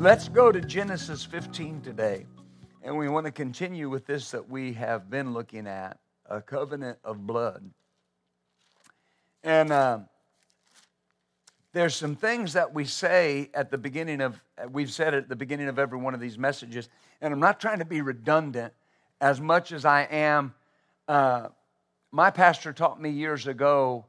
[0.00, 2.24] Let's go to Genesis 15 today.
[2.82, 6.96] And we want to continue with this that we have been looking at a covenant
[7.04, 7.70] of blood.
[9.44, 9.98] And uh,
[11.74, 14.40] there's some things that we say at the beginning of,
[14.70, 16.88] we've said at the beginning of every one of these messages.
[17.20, 18.72] And I'm not trying to be redundant
[19.20, 20.54] as much as I am.
[21.08, 21.48] Uh,
[22.10, 24.06] my pastor taught me years ago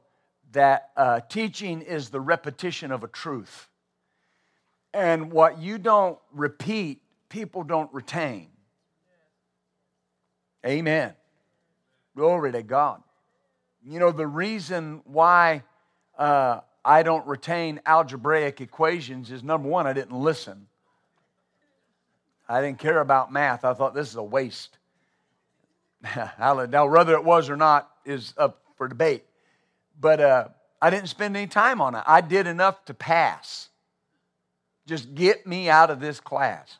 [0.52, 3.68] that uh, teaching is the repetition of a truth.
[4.94, 8.48] And what you don't repeat, people don't retain.
[10.66, 11.14] Amen.
[12.16, 13.02] Glory to God.
[13.84, 15.64] You know, the reason why
[16.16, 20.66] uh, I don't retain algebraic equations is number one, I didn't listen.
[22.48, 23.64] I didn't care about math.
[23.64, 24.78] I thought this is a waste.
[26.38, 29.24] now, whether it was or not is up for debate.
[29.98, 30.48] But uh,
[30.80, 32.02] I didn't spend any time on it.
[32.06, 33.68] I did enough to pass.
[34.86, 36.78] Just get me out of this class.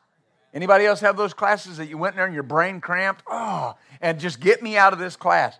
[0.55, 3.23] Anybody else have those classes that you went there and your brain cramped?
[3.27, 5.57] Oh, and just get me out of this class.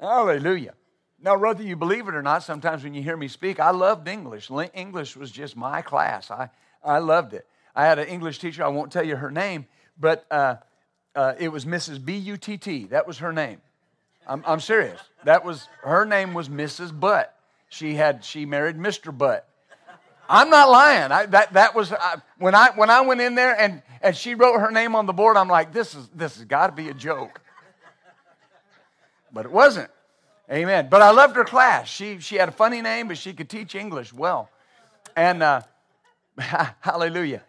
[0.00, 0.74] Hallelujah.
[1.20, 4.06] Now, whether you believe it or not, sometimes when you hear me speak, I loved
[4.06, 4.50] English.
[4.72, 6.30] English was just my class.
[6.30, 6.48] I,
[6.82, 7.46] I loved it.
[7.74, 9.66] I had an English teacher, I won't tell you her name,
[9.98, 10.56] but uh,
[11.14, 12.04] uh, it was Mrs.
[12.04, 12.86] B U T T.
[12.86, 13.60] That was her name.
[14.26, 15.00] I'm, I'm serious.
[15.24, 16.98] That was her name was Mrs.
[16.98, 17.34] Butt.
[17.68, 19.16] She had she married Mr.
[19.16, 19.47] Butt.
[20.28, 21.10] I'm not lying.
[21.10, 24.34] I, that, that was I, when I when I went in there and, and she
[24.34, 25.36] wrote her name on the board.
[25.36, 27.40] I'm like, this is this has got to be a joke,
[29.32, 29.90] but it wasn't.
[30.50, 30.88] Amen.
[30.90, 31.88] But I loved her class.
[31.88, 34.50] She she had a funny name, but she could teach English well,
[35.16, 35.62] and uh,
[36.38, 37.42] hallelujah.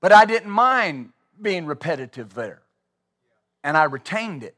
[0.00, 2.62] But I didn't mind being repetitive there,
[3.62, 4.54] and I retained it.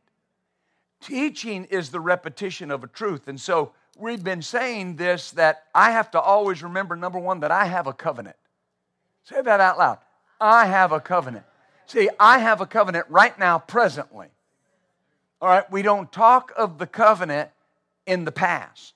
[1.00, 5.91] Teaching is the repetition of a truth, and so we've been saying this that I
[5.93, 8.37] have to always remember number one, that I have a covenant.
[9.25, 9.99] Say that out loud.
[10.41, 11.45] I have a covenant.
[11.87, 14.29] See, I have a covenant right now, presently.
[15.41, 17.50] All right, we don't talk of the covenant
[18.06, 18.95] in the past.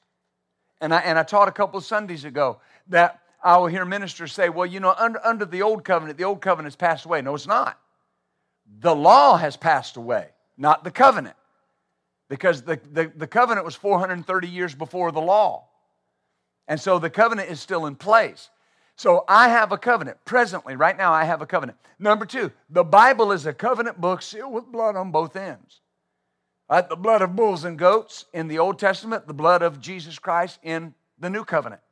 [0.80, 4.32] And I, and I taught a couple of Sundays ago that I will hear ministers
[4.32, 7.20] say, well, you know, under, under the old covenant, the old covenant has passed away.
[7.22, 7.78] No, it's not.
[8.80, 11.36] The law has passed away, not the covenant
[12.28, 15.68] because the, the, the covenant was 430 years before the law.
[16.66, 18.48] And so the covenant is still in place.
[18.96, 20.18] So I have a covenant.
[20.24, 21.78] Presently, right now, I have a covenant.
[21.98, 25.80] Number two, the Bible is a covenant book sealed with blood on both ends.
[26.70, 26.88] Right?
[26.88, 30.58] The blood of bulls and goats in the Old Testament, the blood of Jesus Christ
[30.62, 31.82] in the New Covenant,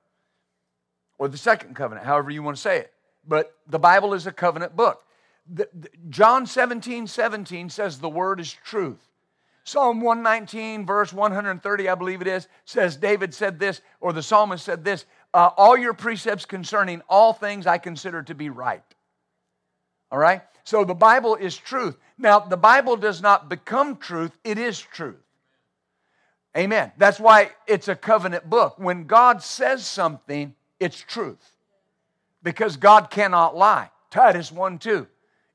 [1.18, 2.92] or the Second Covenant, however you want to say it.
[3.26, 5.04] But the Bible is a covenant book.
[5.52, 9.11] The, the, John 17 17 says the word is truth.
[9.64, 14.64] Psalm 119, verse 130, I believe it is, says David said this, or the psalmist
[14.64, 18.82] said this uh, All your precepts concerning all things I consider to be right.
[20.10, 20.42] All right?
[20.64, 21.96] So the Bible is truth.
[22.18, 25.16] Now, the Bible does not become truth, it is truth.
[26.56, 26.92] Amen.
[26.98, 28.78] That's why it's a covenant book.
[28.78, 31.52] When God says something, it's truth.
[32.42, 33.90] Because God cannot lie.
[34.10, 35.06] Titus 1 2.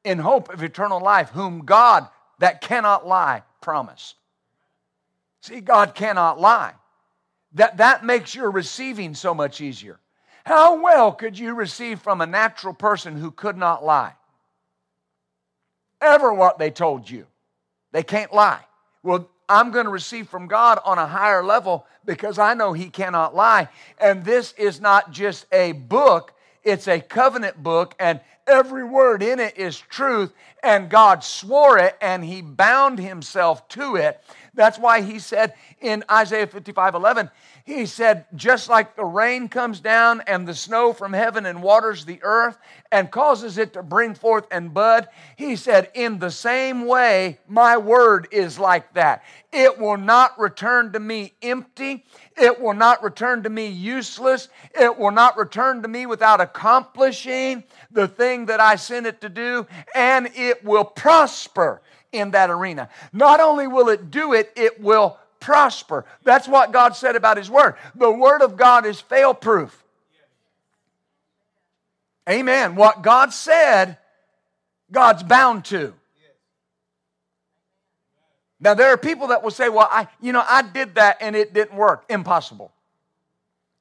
[0.06, 2.08] In hope of eternal life, whom God
[2.40, 4.16] that cannot lie promise.
[5.42, 6.74] See, God cannot lie.
[7.54, 10.00] That, that makes your receiving so much easier.
[10.46, 14.14] How well could you receive from a natural person who could not lie?
[16.02, 17.26] Ever what they told you.
[17.92, 18.62] They can't lie.
[19.04, 22.90] Well, I'm going to receive from God on a higher level because I know He
[22.90, 23.70] cannot lie.
[24.00, 26.34] And this is not just a book,
[26.64, 30.34] it's a covenant book, and every word in it is truth,
[30.64, 34.22] and God swore it, and He bound Himself to it.
[34.58, 37.30] That's why He said in Isaiah 55 11,
[37.64, 42.04] He said, just like the rain comes down and the snow from heaven and waters
[42.04, 42.58] the earth
[42.92, 45.08] and causes it to bring forth and bud,
[45.38, 49.24] He said, in the same way, my word is like that.
[49.54, 52.06] It will not return to me empty.
[52.36, 54.50] It will not return to me useless.
[54.78, 59.30] It will not return to me without accomplishing the thing that I sent it to
[59.30, 61.82] do, and it will prosper
[62.18, 62.90] in that arena.
[63.14, 66.06] Not only will it do it, it will prosper.
[66.24, 67.76] That's what God said about His Word.
[67.96, 69.84] The Word of God is fail proof.
[72.30, 72.76] Amen.
[72.76, 73.98] What God said,
[74.92, 75.94] God's bound to.
[78.60, 81.36] Now, there are people that will say, well, I, you know, I did that and
[81.36, 82.06] it didn't work.
[82.10, 82.72] Impossible.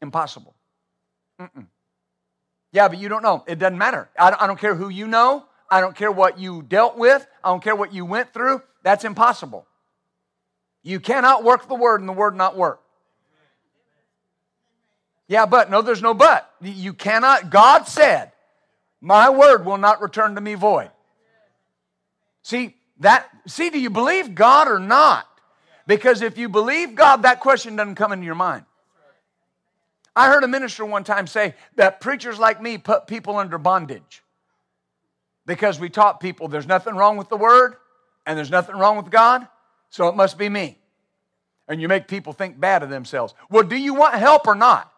[0.02, 0.54] Impossible.
[1.40, 1.66] Mm-mm.
[2.72, 3.42] Yeah, but you don't know.
[3.46, 4.10] It doesn't matter.
[4.18, 5.44] I don't, I don't care who you know.
[5.70, 7.26] I don't care what you dealt with.
[7.42, 8.62] I don't care what you went through.
[8.82, 9.66] That's impossible.
[10.82, 12.80] You cannot work the word and the word not work.
[15.28, 16.48] Yeah, but no, there's no but.
[16.60, 17.50] You cannot.
[17.50, 18.30] God said,
[19.00, 20.90] My word will not return to me void.
[22.42, 25.26] See, that see, do you believe God or not?
[25.88, 28.64] Because if you believe God, that question doesn't come into your mind.
[30.14, 34.22] I heard a minister one time say that preachers like me put people under bondage
[35.46, 37.76] because we taught people there's nothing wrong with the word
[38.26, 39.46] and there's nothing wrong with God,
[39.88, 40.78] so it must be me.
[41.68, 43.34] And you make people think bad of themselves.
[43.50, 44.92] Well, do you want help or not?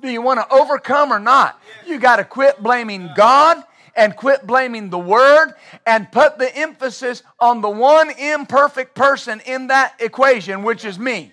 [0.00, 1.60] Do you want to overcome or not?
[1.86, 3.62] You got to quit blaming God
[3.96, 5.54] and quit blaming the word
[5.86, 11.32] and put the emphasis on the one imperfect person in that equation, which is me.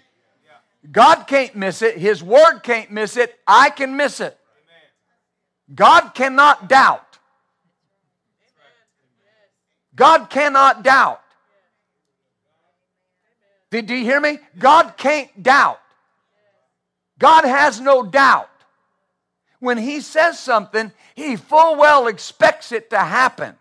[0.91, 1.97] God can't miss it.
[1.97, 3.37] His word can't miss it.
[3.47, 4.37] I can miss it.
[5.73, 7.10] God cannot doubt.
[9.95, 11.21] God cannot doubt.
[13.71, 14.39] Did, do you hear me?
[14.57, 15.79] God can't doubt.
[17.17, 18.49] God has no doubt.
[19.59, 23.55] When He says something, He full well expects it to happen.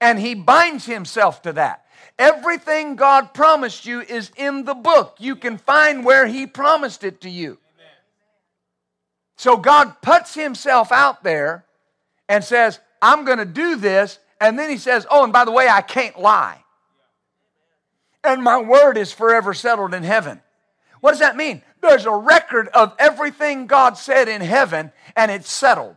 [0.00, 1.84] And He binds Himself to that.
[2.18, 5.16] Everything God promised you is in the book.
[5.18, 7.58] You can find where He promised it to you.
[9.36, 11.64] So God puts Himself out there
[12.28, 14.18] and says, I'm going to do this.
[14.44, 16.64] And then He says, Oh, and by the way, I can't lie
[18.24, 20.40] and my word is forever settled in heaven.
[21.00, 21.62] What does that mean?
[21.82, 25.96] There's a record of everything God said in heaven, and it's settled.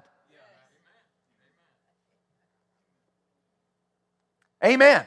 [4.63, 5.05] Amen.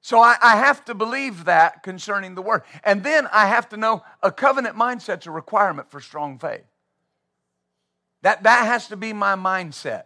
[0.00, 2.62] So I, I, have to believe that concerning the word.
[2.82, 6.64] And then I have to know a covenant mindset's a requirement for strong faith.
[8.22, 10.04] That, that has to be my mindset.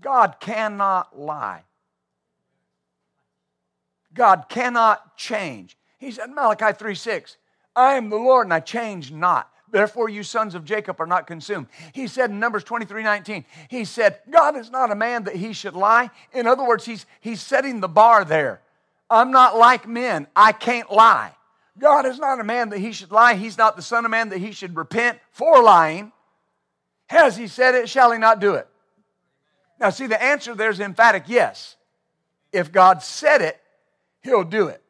[0.00, 1.64] God cannot lie.
[4.14, 5.76] God cannot change.
[5.98, 7.36] He said, Malachi 3 6,
[7.74, 9.50] I am the Lord and I change not.
[9.70, 11.66] Therefore, you sons of Jacob are not consumed.
[11.92, 15.52] He said in Numbers 23 19, He said, God is not a man that he
[15.52, 16.10] should lie.
[16.32, 18.60] In other words, he's, he's setting the bar there.
[19.10, 21.32] I'm not like men, I can't lie.
[21.78, 23.34] God is not a man that he should lie.
[23.34, 26.12] He's not the son of man that he should repent for lying.
[27.06, 27.88] Has he said it?
[27.88, 28.66] Shall he not do it?
[29.80, 31.76] Now, see, the answer there is emphatic yes.
[32.52, 33.60] If God said it,
[34.22, 34.82] He'll do it.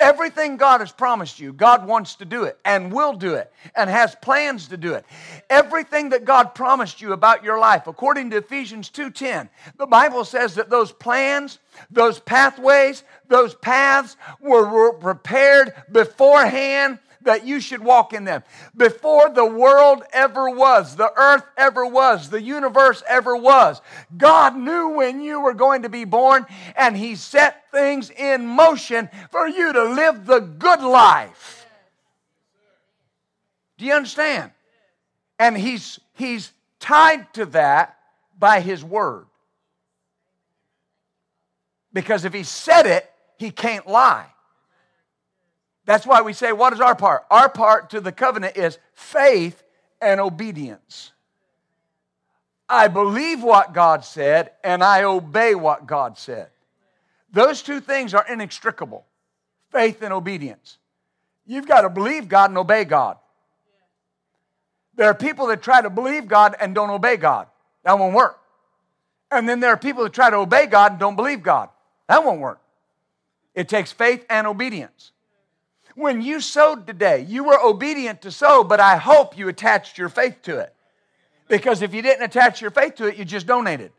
[0.00, 3.90] Everything God has promised you, God wants to do it and will do it and
[3.90, 5.04] has plans to do it.
[5.50, 10.54] Everything that God promised you about your life, according to Ephesians 2:10, the Bible says
[10.54, 11.58] that those plans,
[11.90, 18.42] those pathways, those paths were prepared beforehand that you should walk in them.
[18.76, 23.80] Before the world ever was, the earth ever was, the universe ever was,
[24.16, 26.46] God knew when you were going to be born
[26.76, 31.66] and He set things in motion for you to live the good life.
[33.78, 34.50] Do you understand?
[35.38, 37.98] And He's, he's tied to that
[38.38, 39.26] by His Word.
[41.92, 44.29] Because if He said it, He can't lie.
[45.90, 47.24] That's why we say, what is our part?
[47.32, 49.60] Our part to the covenant is faith
[50.00, 51.10] and obedience.
[52.68, 56.50] I believe what God said and I obey what God said.
[57.32, 59.04] Those two things are inextricable
[59.72, 60.78] faith and obedience.
[61.44, 63.16] You've got to believe God and obey God.
[64.94, 67.48] There are people that try to believe God and don't obey God.
[67.82, 68.38] That won't work.
[69.32, 71.68] And then there are people that try to obey God and don't believe God.
[72.08, 72.60] That won't work.
[73.56, 75.10] It takes faith and obedience.
[75.94, 80.08] When you sowed today, you were obedient to sow, but I hope you attached your
[80.08, 80.74] faith to it.
[81.48, 83.92] Because if you didn't attach your faith to it, you just donated.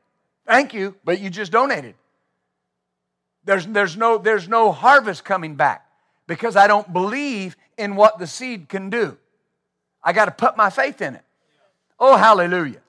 [0.45, 1.95] Thank you, but you just donated.
[3.43, 5.85] There's, there's, no, there's no harvest coming back
[6.27, 9.17] because I don't believe in what the seed can do.
[10.03, 11.23] I got to put my faith in it.
[11.99, 12.81] Oh, hallelujah.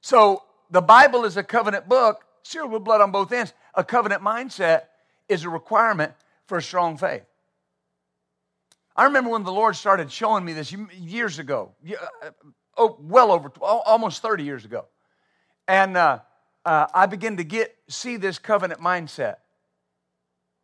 [0.00, 3.52] So the Bible is a covenant book, sealed with blood on both ends.
[3.74, 4.82] A covenant mindset
[5.28, 6.12] is a requirement
[6.46, 7.22] for strong faith.
[9.00, 12.30] I remember when the Lord started showing me this years ago, uh,
[12.76, 14.84] oh, well over, almost 30 years ago.
[15.66, 16.18] And uh,
[16.66, 19.36] uh, I began to get, see this covenant mindset.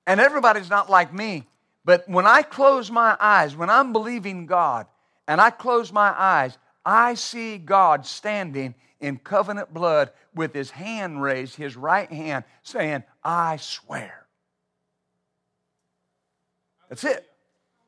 [0.07, 1.49] And everybody's not like me,
[1.83, 4.87] but when I close my eyes, when I'm believing God
[5.27, 11.23] and I close my eyes, I see God standing in covenant blood with his hand
[11.23, 14.27] raised, his right hand, saying, I swear.
[16.91, 17.27] That's it.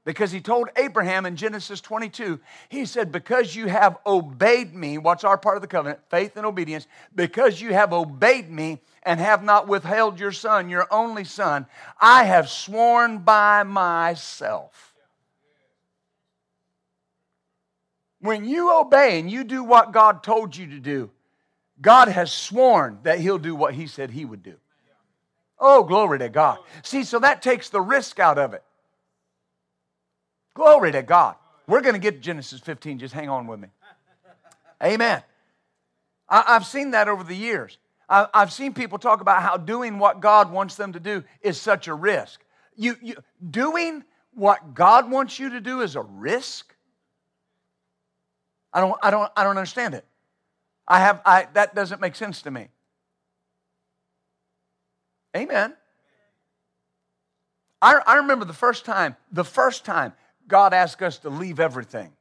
[0.09, 5.23] Because he told Abraham in Genesis 22, he said, Because you have obeyed me, what's
[5.23, 6.01] our part of the covenant?
[6.09, 6.87] Faith and obedience.
[7.15, 11.67] Because you have obeyed me and have not withheld your son, your only son,
[12.01, 14.95] I have sworn by myself.
[18.21, 21.11] When you obey and you do what God told you to do,
[21.83, 24.55] God has sworn that He'll do what He said He would do.
[25.59, 26.61] Oh, glory to God.
[26.83, 28.65] See, so that takes the risk out of it.
[30.59, 31.37] Glory to God.
[31.69, 32.99] We're going to get to Genesis 15.
[32.99, 33.69] Just hang on with me.
[34.83, 35.23] Amen.
[36.29, 37.79] I, have seen that over the years.
[38.09, 41.61] I, have seen people talk about how doing what God wants them to do is
[41.61, 42.41] such a risk.
[42.77, 43.15] You, you,
[43.49, 44.03] doing
[44.35, 46.75] what God wants you to do is a risk?
[48.73, 50.05] I don't, I don't, I don't understand it.
[50.89, 52.67] I have, I, that doesn't make sense to me.
[55.37, 55.75] Amen.
[57.81, 60.15] I, I remember the first time, the first time
[60.49, 62.13] God asked us to leave everything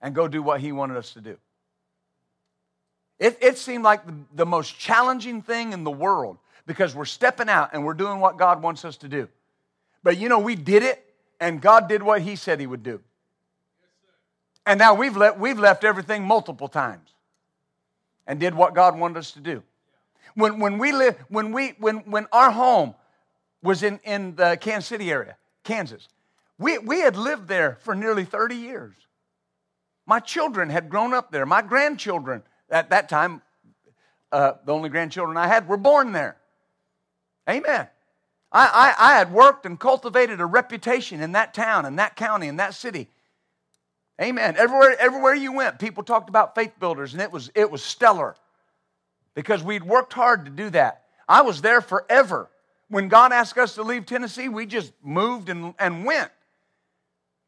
[0.00, 1.36] and go do what He wanted us to do.
[3.18, 7.48] It, it seemed like the, the most challenging thing in the world because we're stepping
[7.48, 9.28] out and we're doing what God wants us to do.
[10.02, 11.04] But you know, we did it
[11.40, 13.00] and God did what He said He would do.
[14.66, 17.08] And now we've, let, we've left everything multiple times
[18.26, 19.62] and did what God wanted us to do.
[20.34, 22.94] When, when, we live, when, we, when, when our home
[23.62, 26.06] was in, in the Kansas City area, Kansas,
[26.58, 28.94] we, we had lived there for nearly 30 years.
[30.06, 31.46] My children had grown up there.
[31.46, 33.42] My grandchildren, at that time,
[34.32, 36.36] uh, the only grandchildren I had, were born there.
[37.48, 37.86] Amen.
[38.50, 42.48] I, I, I had worked and cultivated a reputation in that town, in that county,
[42.48, 43.08] in that city.
[44.20, 44.56] Amen.
[44.56, 48.34] Everywhere, everywhere you went, people talked about faith builders, and it was, it was stellar
[49.34, 51.04] because we'd worked hard to do that.
[51.28, 52.50] I was there forever.
[52.88, 56.30] When God asked us to leave Tennessee, we just moved and, and went.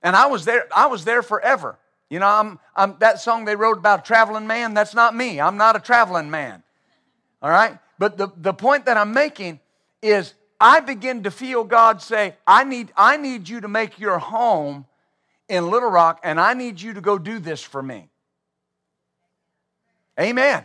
[0.02, 1.78] And I was there, I was there forever.
[2.08, 5.40] You know, I'm, I'm, that song they wrote about a traveling man, that's not me.
[5.40, 6.62] I'm not a traveling man.
[7.42, 7.78] All right?
[7.98, 9.60] But the, the point that I'm making
[10.02, 14.18] is I begin to feel God say, I need, I need you to make your
[14.18, 14.86] home
[15.48, 18.08] in Little Rock, and I need you to go do this for me.
[20.18, 20.64] Amen.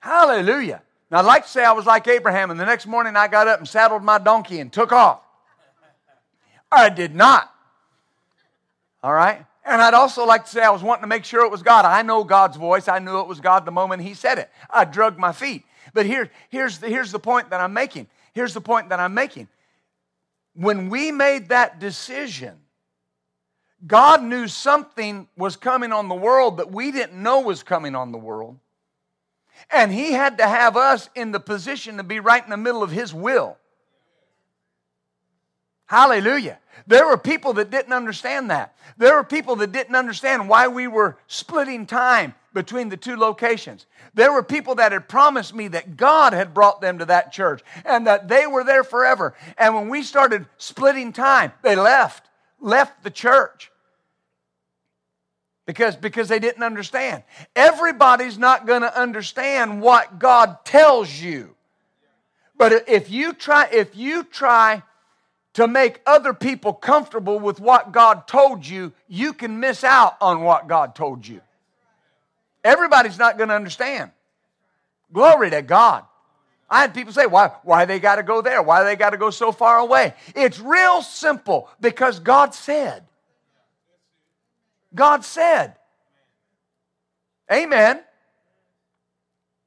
[0.00, 0.82] Hallelujah.
[1.10, 3.48] Now, I'd like to say I was like Abraham, and the next morning I got
[3.48, 5.20] up and saddled my donkey and took off.
[6.70, 7.52] I did not.
[9.02, 9.44] All right?
[9.64, 11.84] And I'd also like to say I was wanting to make sure it was God.
[11.84, 12.86] I know God's voice.
[12.86, 14.50] I knew it was God the moment He said it.
[14.70, 15.64] I drug my feet.
[15.92, 18.06] But here, here's, the, here's the point that I'm making.
[18.32, 19.48] Here's the point that I'm making.
[20.54, 22.58] When we made that decision,
[23.86, 28.12] God knew something was coming on the world that we didn't know was coming on
[28.12, 28.58] the world.
[29.70, 32.82] And He had to have us in the position to be right in the middle
[32.82, 33.58] of His will.
[35.86, 36.58] Hallelujah.
[36.86, 38.76] There were people that didn't understand that.
[38.96, 43.86] There were people that didn't understand why we were splitting time between the two locations.
[44.14, 47.62] There were people that had promised me that God had brought them to that church
[47.84, 49.34] and that they were there forever.
[49.58, 52.28] And when we started splitting time, they left,
[52.60, 53.70] left the church.
[55.66, 57.24] Because, because they didn't understand.
[57.54, 61.56] Everybody's not going to understand what God tells you.
[62.56, 64.82] But if you try, if you try
[65.56, 70.42] to make other people comfortable with what God told you, you can miss out on
[70.42, 71.40] what God told you.
[72.62, 74.10] Everybody's not going to understand.
[75.10, 76.04] Glory to God.
[76.68, 78.60] I had people say, why, why they got to go there?
[78.60, 80.12] Why they got to go so far away?
[80.34, 83.04] It's real simple because God said.
[84.94, 85.76] God said.
[87.50, 88.02] Amen.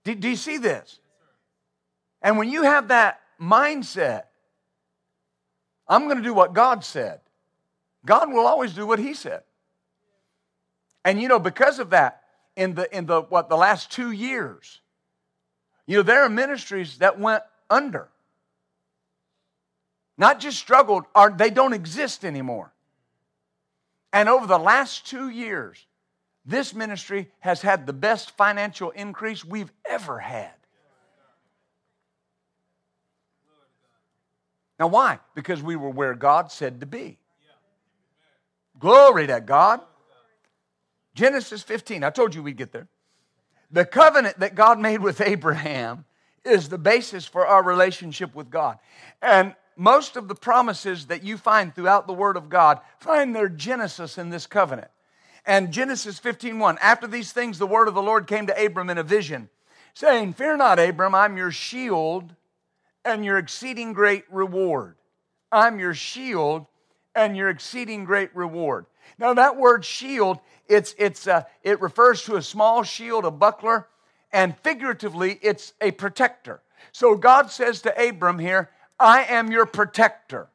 [0.04, 1.00] Do, do you see this?
[2.22, 4.26] And when you have that mindset,
[5.90, 7.20] I'm going to do what God said.
[8.06, 9.42] God will always do what He said.
[11.04, 12.24] And you know, because of that,
[12.56, 14.82] in the in the what the last two years,
[15.88, 18.10] you know, there are ministries that went under.
[20.18, 22.74] Not just struggled, are they don't exist anymore.
[24.12, 25.86] And over the last two years,
[26.46, 30.52] this ministry has had the best financial increase we've ever had.
[34.80, 35.20] Now, why?
[35.36, 37.18] Because we were where God said to be.
[38.80, 39.82] Glory to God.
[41.14, 42.04] Genesis 15.
[42.04, 42.88] I told you we'd get there.
[43.72, 46.06] The covenant that God made with Abraham
[46.46, 48.80] is the basis for our relationship with God.
[49.22, 53.50] And most of the promises that you find throughout the Word of God find their
[53.50, 54.90] genesis in this covenant.
[55.46, 58.98] And Genesis 15:1, after these things the word of the Lord came to Abram in
[58.98, 59.50] a vision,
[59.94, 62.36] saying, Fear not, Abram, I'm your shield
[63.06, 64.96] and your exceeding great reward.
[65.52, 66.66] I'm your shield
[67.16, 68.86] and your exceeding great reward.
[69.18, 73.88] Now that word shield, it's, it's, uh, it refers to a small shield, a buckler,
[74.32, 76.62] and figuratively, it's a protector.
[76.92, 80.50] So God says to Abram here, I am your protector,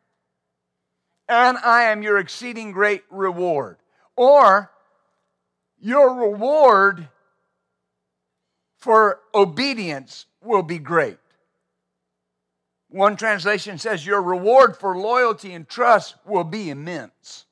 [1.28, 3.78] and I am your exceeding great reward.
[4.16, 4.70] Or,
[5.80, 7.08] your reward
[8.76, 11.18] for obedience will be great.
[12.94, 17.44] One translation says, Your reward for loyalty and trust will be immense.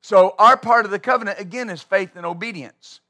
[0.00, 3.00] So, our part of the covenant, again, is faith and obedience.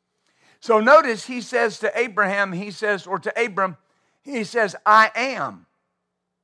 [0.60, 3.76] So, notice he says to Abraham, he says, or to Abram,
[4.22, 5.66] he says, I am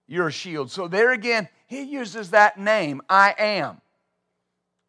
[0.07, 0.71] your shield.
[0.71, 3.81] So, there again, he uses that name, I am,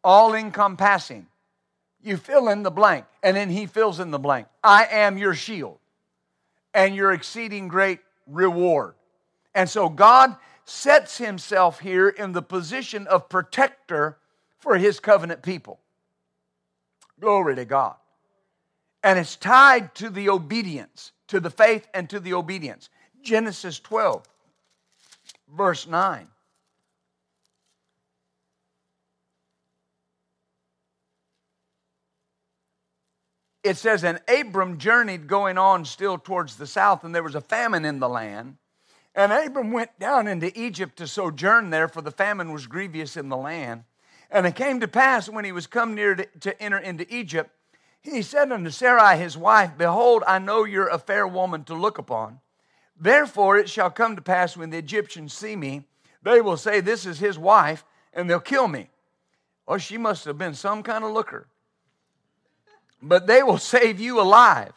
[0.04, 1.26] all encompassing.
[2.02, 4.46] You fill in the blank, and then he fills in the blank.
[4.62, 5.78] I am your shield
[6.74, 8.94] and your exceeding great reward.
[9.54, 14.18] And so, God sets himself here in the position of protector
[14.58, 15.80] for his covenant people.
[17.20, 17.96] Glory to God.
[19.02, 22.88] And it's tied to the obedience, to the faith and to the obedience.
[23.22, 24.24] Genesis 12,
[25.54, 26.28] verse 9.
[33.62, 37.40] It says, And Abram journeyed going on still towards the south, and there was a
[37.40, 38.56] famine in the land.
[39.14, 43.28] And Abram went down into Egypt to sojourn there, for the famine was grievous in
[43.28, 43.84] the land.
[44.30, 47.50] And it came to pass when he was come near to, to enter into Egypt,
[48.02, 51.98] he said unto Sarai his wife, Behold, I know you're a fair woman to look
[51.98, 52.40] upon.
[52.98, 55.84] Therefore it shall come to pass when the Egyptians see me,
[56.22, 58.88] they will say, This is his wife, and they'll kill me.
[59.66, 61.46] Or she must have been some kind of looker.
[63.00, 64.72] But they will save you alive.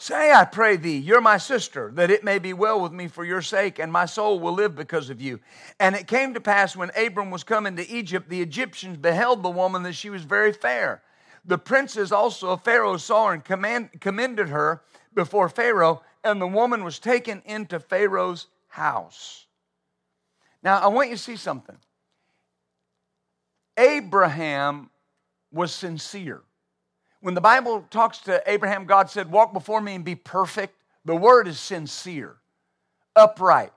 [0.00, 3.24] Say, I pray thee, you're my sister, that it may be well with me for
[3.24, 5.40] your sake, and my soul will live because of you.
[5.80, 9.50] And it came to pass when Abram was come into Egypt, the Egyptians beheld the
[9.50, 11.02] woman that she was very fair.
[11.44, 14.82] The princes also of Pharaoh saw her and command, commended her
[15.14, 19.46] before Pharaoh, and the woman was taken into Pharaoh's house.
[20.62, 21.76] Now, I want you to see something.
[23.76, 24.90] Abraham
[25.50, 26.42] was sincere.
[27.20, 30.74] When the Bible talks to Abraham, God said, Walk before me and be perfect.
[31.04, 32.36] The word is sincere,
[33.16, 33.72] upright.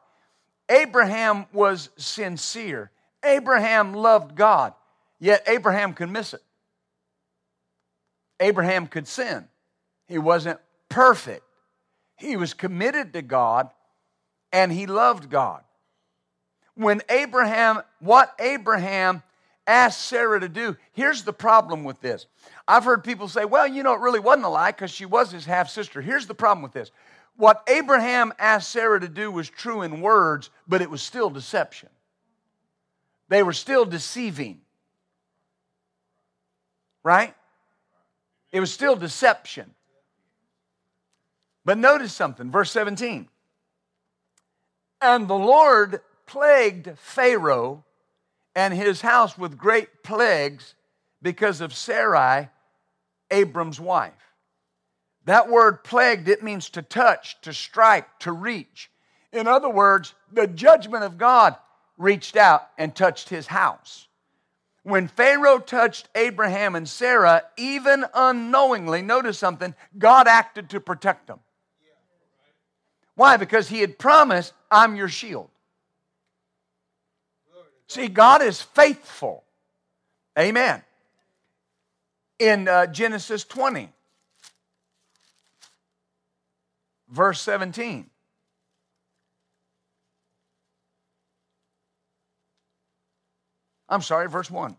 [0.69, 2.91] Abraham was sincere.
[3.23, 4.73] Abraham loved God,
[5.19, 6.41] yet Abraham could miss it.
[8.39, 9.47] Abraham could sin.
[10.07, 11.43] He wasn't perfect.
[12.15, 13.69] He was committed to God
[14.51, 15.63] and he loved God.
[16.75, 19.21] When Abraham, what Abraham
[19.67, 20.75] asked Sarah to do.
[20.93, 22.25] Here's the problem with this.
[22.71, 25.29] I've heard people say, well, you know, it really wasn't a lie because she was
[25.29, 26.01] his half sister.
[26.01, 26.89] Here's the problem with this.
[27.35, 31.89] What Abraham asked Sarah to do was true in words, but it was still deception.
[33.27, 34.61] They were still deceiving.
[37.03, 37.33] Right?
[38.53, 39.75] It was still deception.
[41.65, 43.27] But notice something, verse 17.
[45.01, 47.83] And the Lord plagued Pharaoh
[48.55, 50.73] and his house with great plagues
[51.21, 52.47] because of Sarai,
[53.31, 54.13] Abram's wife.
[55.25, 58.91] That word plagued, it means to touch, to strike, to reach.
[59.31, 61.55] In other words, the judgment of God
[61.97, 64.07] reached out and touched his house.
[64.83, 71.39] When Pharaoh touched Abraham and Sarah, even unknowingly, notice something, God acted to protect them.
[73.15, 73.37] Why?
[73.37, 75.49] Because he had promised, I'm your shield.
[77.87, 79.43] See, God is faithful.
[80.39, 80.81] Amen.
[82.41, 83.87] In uh, Genesis 20,
[87.07, 88.09] verse 17.
[93.87, 94.75] I'm sorry, verse 1.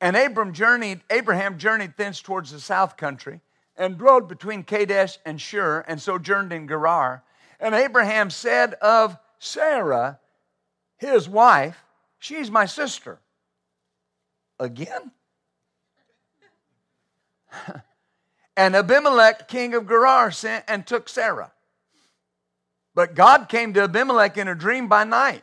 [0.00, 3.42] And Abram journeyed, Abraham journeyed thence towards the south country,
[3.76, 7.22] and dwelled between Kadesh and Shur, and sojourned in Gerar.
[7.60, 10.18] And Abraham said of Sarah,
[10.96, 11.84] his wife,
[12.18, 13.20] she's my sister.
[14.60, 15.10] Again?
[18.56, 21.50] and Abimelech, king of Gerar, sent and took Sarah.
[22.94, 25.42] But God came to Abimelech in a dream by night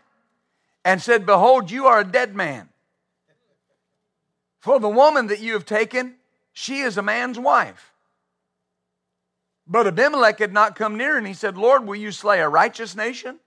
[0.85, 2.69] and said, Behold, you are a dead man.
[4.59, 6.15] For the woman that you have taken,
[6.53, 7.93] she is a man's wife.
[9.65, 12.95] But Abimelech had not come near, and he said, Lord, will you slay a righteous
[12.95, 13.39] nation?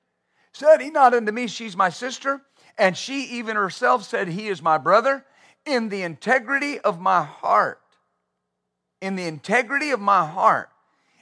[0.53, 2.43] Said he not unto me, She's my sister?
[2.77, 5.25] And she even herself said, He is my brother.
[5.67, 7.81] In the integrity of my heart,
[9.01, 10.71] in the integrity of my heart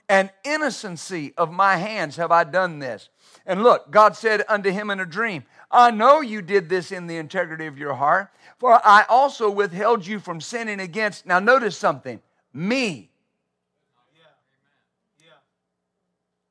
[0.08, 3.08] and innocency of my hands have I done this.
[3.44, 7.06] And look, God said unto him in a dream, I know you did this in
[7.06, 11.26] the integrity of your heart, for I also withheld you from sinning against.
[11.26, 12.20] Now, notice something
[12.52, 13.10] me.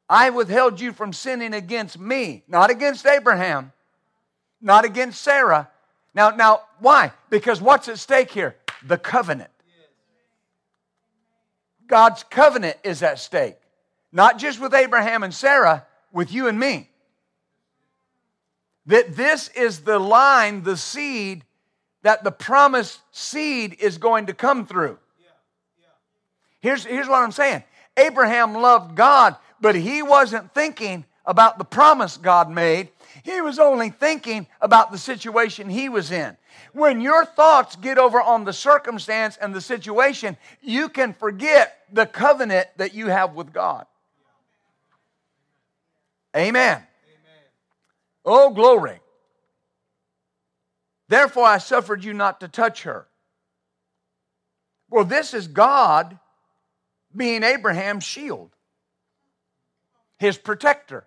[0.10, 3.74] I withheld you from sinning against me, not against Abraham,
[4.62, 5.70] not against Sarah.
[6.18, 7.12] Now, now, why?
[7.30, 8.56] Because what's at stake here?
[8.84, 9.52] The covenant.
[11.86, 13.56] God's covenant is at stake.
[14.12, 16.90] Not just with Abraham and Sarah, with you and me.
[18.88, 21.44] That this is the line, the seed
[22.02, 24.98] that the promised seed is going to come through.
[26.62, 27.64] Here's, here's what I'm saying
[27.96, 32.90] Abraham loved God, but he wasn't thinking about the promise God made.
[33.28, 36.38] He was only thinking about the situation he was in.
[36.72, 42.06] When your thoughts get over on the circumstance and the situation, you can forget the
[42.06, 43.86] covenant that you have with God.
[46.38, 46.82] Amen.
[48.24, 49.02] Oh, glory.
[51.10, 53.08] Therefore, I suffered you not to touch her.
[54.90, 56.18] Well, this is God
[57.14, 58.52] being Abraham's shield,
[60.18, 61.07] his protector.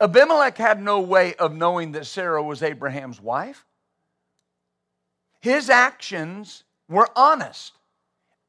[0.00, 3.64] Abimelech had no way of knowing that Sarah was Abraham's wife.
[5.40, 7.72] His actions were honest,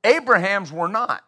[0.04, 1.24] Abraham's were not.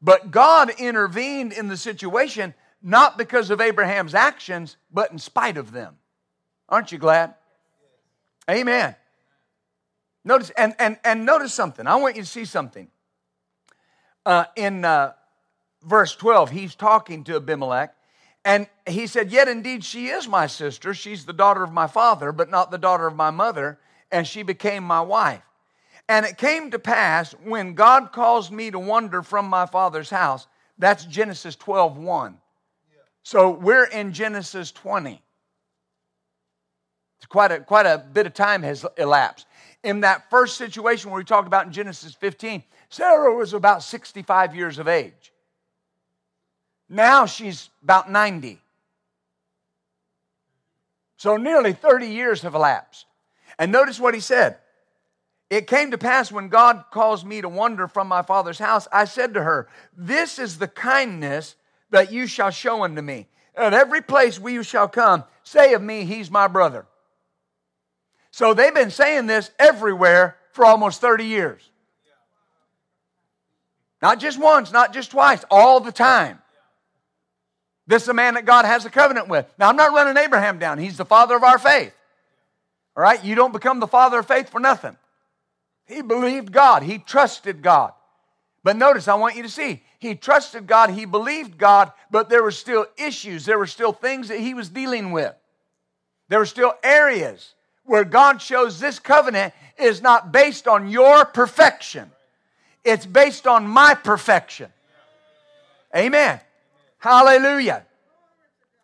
[0.00, 5.72] But God intervened in the situation not because of Abraham's actions, but in spite of
[5.72, 5.96] them.
[6.68, 7.34] Aren't you glad?
[8.48, 8.94] Amen.
[10.24, 11.86] Notice and and and notice something.
[11.86, 12.88] I want you to see something.
[14.24, 15.12] Uh, in uh,
[15.86, 17.94] verse 12, he's talking to Abimelech,
[18.44, 20.94] and he said, Yet indeed she is my sister.
[20.94, 23.78] She's the daughter of my father, but not the daughter of my mother,
[24.12, 25.42] and she became my wife.
[26.08, 30.46] And it came to pass when God caused me to wander from my father's house.
[30.78, 32.38] That's Genesis 12 1.
[33.22, 35.20] So we're in Genesis 20.
[37.28, 39.46] Quite a, quite a bit of time has elapsed.
[39.82, 44.54] In that first situation where we talked about in Genesis 15, Sarah was about 65
[44.54, 45.32] years of age.
[46.88, 48.60] Now she's about 90.
[51.16, 53.06] So nearly 30 years have elapsed.
[53.58, 54.58] And notice what he said.
[55.48, 59.04] It came to pass when God caused me to wander from my father's house, I
[59.04, 61.54] said to her, This is the kindness
[61.90, 63.28] that you shall show unto me.
[63.54, 66.86] At every place where you shall come, say of me, He's my brother.
[68.32, 71.70] So they've been saying this everywhere for almost 30 years.
[74.02, 76.40] Not just once, not just twice, all the time.
[77.86, 79.46] This is a man that God has a covenant with.
[79.58, 80.78] Now, I'm not running Abraham down.
[80.78, 81.94] He's the father of our faith.
[82.96, 83.22] All right?
[83.24, 84.96] You don't become the father of faith for nothing.
[85.86, 87.92] He believed God, he trusted God.
[88.64, 92.42] But notice, I want you to see, he trusted God, he believed God, but there
[92.42, 95.32] were still issues, there were still things that he was dealing with.
[96.28, 102.10] There were still areas where God shows this covenant is not based on your perfection,
[102.84, 104.72] it's based on my perfection.
[105.94, 106.40] Amen.
[107.06, 107.86] Hallelujah.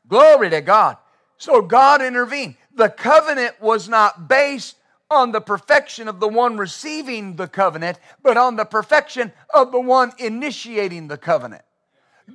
[0.07, 0.97] Glory to God.
[1.39, 2.55] So God intervened.
[2.73, 4.77] The covenant was not based
[5.11, 9.81] on the perfection of the one receiving the covenant, but on the perfection of the
[9.81, 11.63] one initiating the covenant.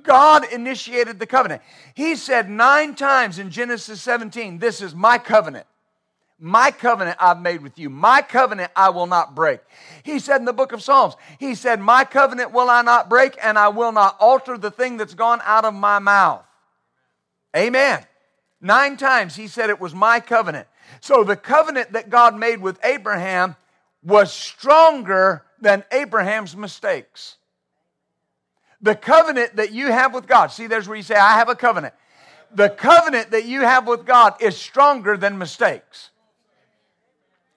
[0.02, 1.62] God initiated the covenant.
[1.94, 5.66] He said nine times in Genesis 17, This is my covenant.
[6.40, 7.90] My covenant I've made with you.
[7.90, 9.60] My covenant I will not break.
[10.04, 13.36] He said in the book of Psalms, He said, My covenant will I not break,
[13.42, 16.44] and I will not alter the thing that's gone out of my mouth.
[17.56, 18.04] Amen.
[18.60, 20.66] Nine times he said it was my covenant.
[21.00, 23.56] So the covenant that God made with Abraham
[24.02, 27.36] was stronger than Abraham's mistakes.
[28.80, 31.56] The covenant that you have with God, see, there's where you say, I have a
[31.56, 31.94] covenant.
[32.54, 36.10] The covenant that you have with God is stronger than mistakes.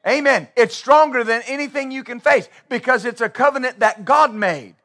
[0.07, 0.47] Amen.
[0.55, 4.75] It's stronger than anything you can face because it's a covenant that God made.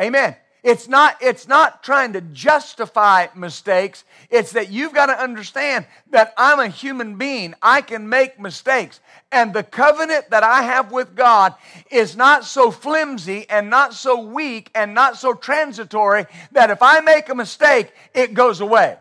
[0.00, 0.34] Amen.
[0.64, 4.02] It's not, it's not trying to justify mistakes.
[4.28, 7.54] It's that you've got to understand that I'm a human being.
[7.62, 8.98] I can make mistakes.
[9.30, 11.54] And the covenant that I have with God
[11.90, 17.00] is not so flimsy and not so weak and not so transitory that if I
[17.00, 18.96] make a mistake, it goes away.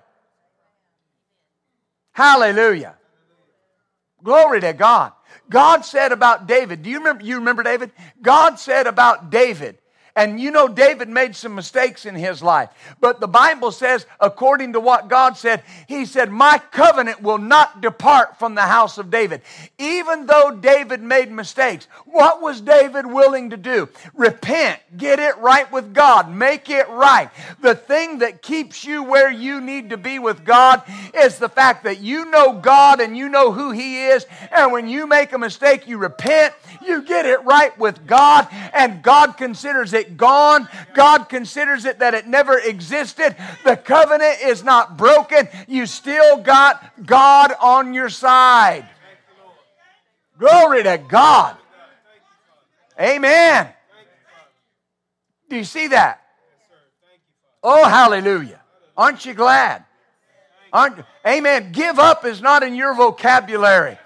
[2.12, 2.96] Hallelujah.
[4.24, 5.14] Glory to God.
[5.50, 7.92] God said about David, do you remember, you remember David?
[8.22, 9.78] God said about David,
[10.18, 12.70] And you know, David made some mistakes in his life.
[13.00, 17.82] But the Bible says, according to what God said, He said, My covenant will not
[17.82, 19.44] depart from the house of David.
[19.78, 23.90] Even though David made mistakes, what was David willing to do?
[24.16, 27.30] Repent, get it right with God, make it right.
[27.62, 30.82] The thing that keeps you where you need to be with God
[31.14, 34.26] is the fact that you know God and you know who He is.
[34.52, 39.04] And when you make a mistake, you repent, you get it right with God, and
[39.04, 40.70] God considers it gone.
[40.94, 43.36] God considers it that it never existed.
[43.66, 45.50] The covenant is not broken.
[45.68, 48.88] You still got God on your side.
[50.38, 51.58] Glory to God.
[53.00, 53.68] Amen.
[55.50, 56.22] Do you see that?
[57.64, 58.62] Oh, hallelujah.
[58.96, 59.84] Aren't you glad?
[60.72, 61.72] Aren't, amen.
[61.72, 63.98] Give up is not in your vocabulary.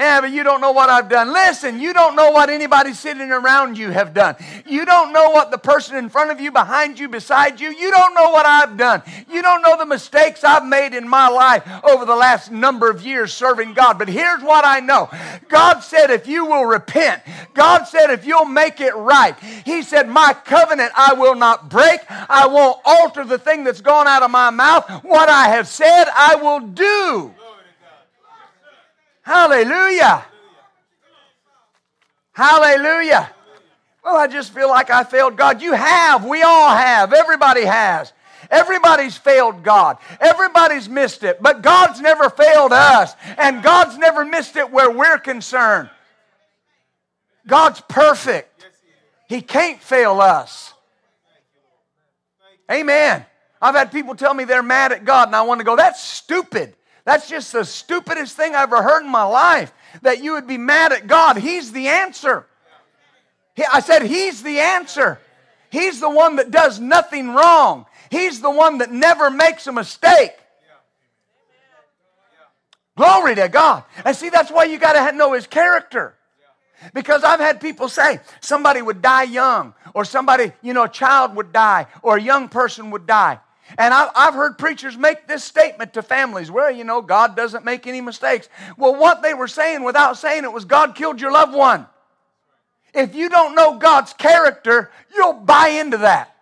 [0.00, 1.30] Yeah, but you don't know what I've done.
[1.30, 4.34] Listen, you don't know what anybody sitting around you have done.
[4.64, 7.90] You don't know what the person in front of you, behind you, beside you, you
[7.90, 9.02] don't know what I've done.
[9.30, 13.04] You don't know the mistakes I've made in my life over the last number of
[13.04, 13.98] years serving God.
[13.98, 15.10] But here's what I know
[15.50, 17.20] God said, if you will repent,
[17.52, 22.00] God said, if you'll make it right, He said, My covenant I will not break.
[22.08, 25.04] I won't alter the thing that's gone out of my mouth.
[25.04, 27.34] What I have said, I will do.
[29.22, 30.24] Hallelujah.
[32.32, 33.30] Hallelujah.
[34.04, 35.60] Well, I just feel like I failed God.
[35.60, 36.24] You have.
[36.24, 37.12] We all have.
[37.12, 38.12] Everybody has.
[38.50, 39.98] Everybody's failed God.
[40.20, 41.42] Everybody's missed it.
[41.42, 43.14] But God's never failed us.
[43.36, 45.90] And God's never missed it where we're concerned.
[47.46, 48.64] God's perfect.
[49.28, 50.72] He can't fail us.
[52.70, 53.24] Amen.
[53.60, 56.02] I've had people tell me they're mad at God, and I want to go, that's
[56.02, 56.74] stupid.
[57.04, 60.58] That's just the stupidest thing I ever heard in my life that you would be
[60.58, 61.36] mad at God.
[61.36, 62.46] He's the answer.
[63.72, 65.20] I said, He's the answer.
[65.70, 67.86] He's the one that does nothing wrong.
[68.10, 70.32] He's the one that never makes a mistake.
[72.96, 73.84] Glory to God.
[74.04, 76.14] And see, that's why you got to know His character.
[76.94, 81.36] Because I've had people say somebody would die young, or somebody, you know, a child
[81.36, 83.38] would die, or a young person would die.
[83.78, 87.86] And I've heard preachers make this statement to families well, you know, God doesn't make
[87.86, 88.48] any mistakes.
[88.76, 91.86] Well, what they were saying without saying it was God killed your loved one.
[92.94, 96.34] If you don't know God's character, you'll buy into that.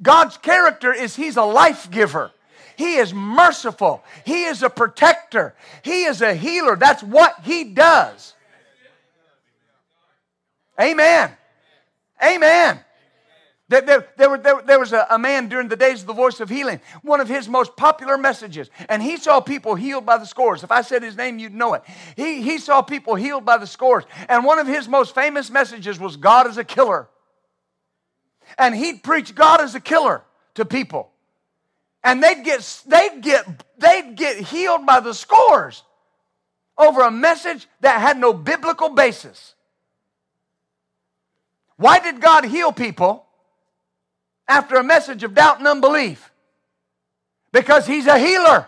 [0.00, 2.30] God's character is He's a life giver.
[2.76, 4.04] He is merciful.
[4.24, 5.54] He is a protector.
[5.82, 6.76] He is a healer.
[6.76, 8.34] That's what He does.
[10.80, 11.30] Amen.
[12.22, 12.80] Amen.
[13.68, 16.38] There, there, there, there, there was a, a, man during the days of the voice
[16.38, 20.24] of healing, one of his most popular messages, and he saw people healed by the
[20.24, 20.62] scores.
[20.62, 21.82] If I said his name, you'd know it.
[22.14, 25.98] He, he saw people healed by the scores, and one of his most famous messages
[25.98, 27.08] was God is a killer.
[28.56, 30.22] And he'd preach God is a killer
[30.54, 31.10] to people.
[32.04, 35.82] And they'd get, they'd get, they'd get healed by the scores
[36.78, 39.54] over a message that had no biblical basis.
[41.76, 43.25] Why did God heal people?
[44.48, 46.30] After a message of doubt and unbelief?
[47.52, 48.66] Because He's a healer.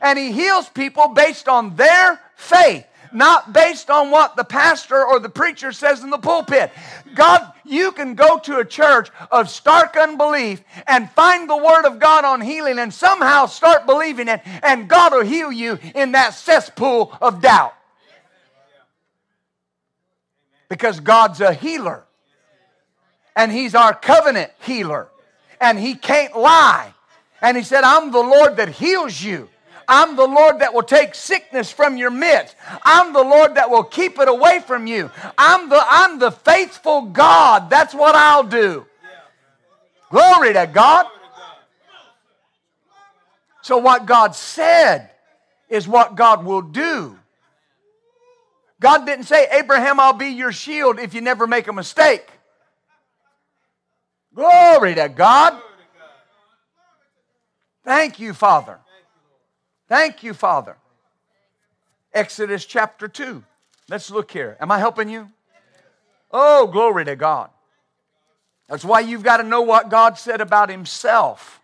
[0.00, 5.20] And He heals people based on their faith, not based on what the pastor or
[5.20, 6.70] the preacher says in the pulpit.
[7.14, 11.98] God, you can go to a church of stark unbelief and find the Word of
[11.98, 16.34] God on healing and somehow start believing it, and God will heal you in that
[16.34, 17.74] cesspool of doubt.
[20.68, 22.04] Because God's a healer
[23.36, 25.08] and He's our covenant healer.
[25.60, 26.94] And He can't lie.
[27.42, 29.48] And He said, I'm the Lord that heals you.
[29.90, 32.54] I'm the Lord that will take sickness from your midst.
[32.84, 35.10] I'm the Lord that will keep it away from you.
[35.36, 37.68] I'm the, I'm the faithful God.
[37.68, 38.86] That's what I'll do.
[40.10, 41.06] Glory to God.
[43.62, 45.10] So, what God said
[45.68, 47.18] is what God will do.
[48.80, 52.26] God didn't say, Abraham, I'll be your shield if you never make a mistake.
[54.34, 55.60] Glory to God.
[57.84, 58.78] Thank you, Father.
[59.88, 60.76] Thank you, Father.
[62.12, 63.42] Exodus chapter 2.
[63.88, 64.56] Let's look here.
[64.60, 65.30] Am I helping you?
[66.30, 67.50] Oh, glory to God.
[68.68, 71.60] That's why you've got to know what God said about Himself.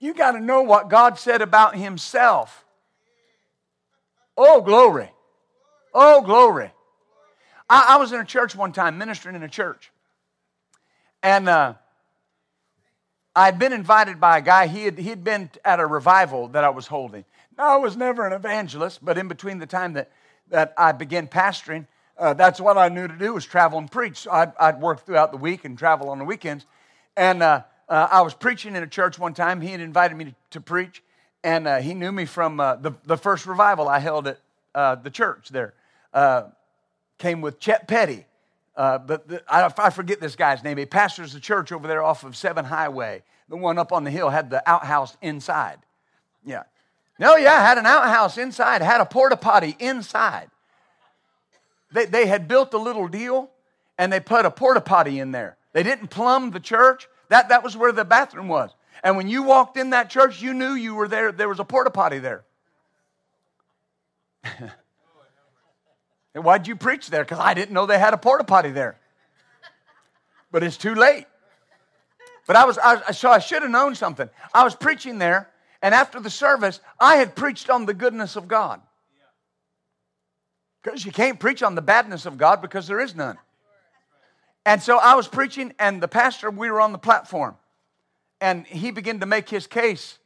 [0.00, 2.64] You got to know what God said about Himself.
[4.36, 5.10] Oh, glory.
[5.94, 6.72] Oh, glory.
[7.70, 9.92] I, I was in a church one time, ministering in a church.
[11.22, 11.74] And uh,
[13.34, 16.70] I'd been invited by a guy, he had, he'd been at a revival that I
[16.70, 17.24] was holding.
[17.56, 20.10] Now, I was never an evangelist, but in between the time that,
[20.50, 21.86] that I began pastoring,
[22.18, 24.18] uh, that's what I knew to do was travel and preach.
[24.18, 26.66] So I'd, I'd, work throughout the week and travel on the weekends.
[27.16, 29.60] And uh, uh, I was preaching in a church one time.
[29.60, 31.02] He had invited me to, to preach,
[31.44, 34.40] and uh, he knew me from uh, the, the first revival I held at
[34.74, 35.74] uh, the church there.
[37.18, 38.24] came with Chet Petty.
[38.78, 40.78] Uh, but the, I, I, forget this guy's name.
[40.78, 43.24] He pastors the church over there off of Seven Highway.
[43.48, 45.78] The one up on the hill had the outhouse inside.
[46.46, 46.62] Yeah.
[47.18, 50.48] No, yeah, had an outhouse inside, had a porta potty inside.
[51.90, 53.50] They, they had built a little deal
[53.98, 55.56] and they put a porta potty in there.
[55.72, 57.08] They didn't plumb the church.
[57.30, 58.70] That, that was where the bathroom was.
[59.02, 61.32] And when you walked in that church, you knew you were there.
[61.32, 62.44] There was a porta potty there.
[66.38, 67.24] and why'd you preach there?
[67.24, 68.96] Because I didn't know they had a porta potty there.
[70.52, 71.26] But it's too late.
[72.46, 74.30] But I was, I, so I should have known something.
[74.54, 75.50] I was preaching there,
[75.82, 78.80] and after the service, I had preached on the goodness of God.
[80.80, 83.36] Because you can't preach on the badness of God because there is none.
[84.64, 87.56] And so I was preaching, and the pastor, we were on the platform,
[88.40, 90.18] and he began to make his case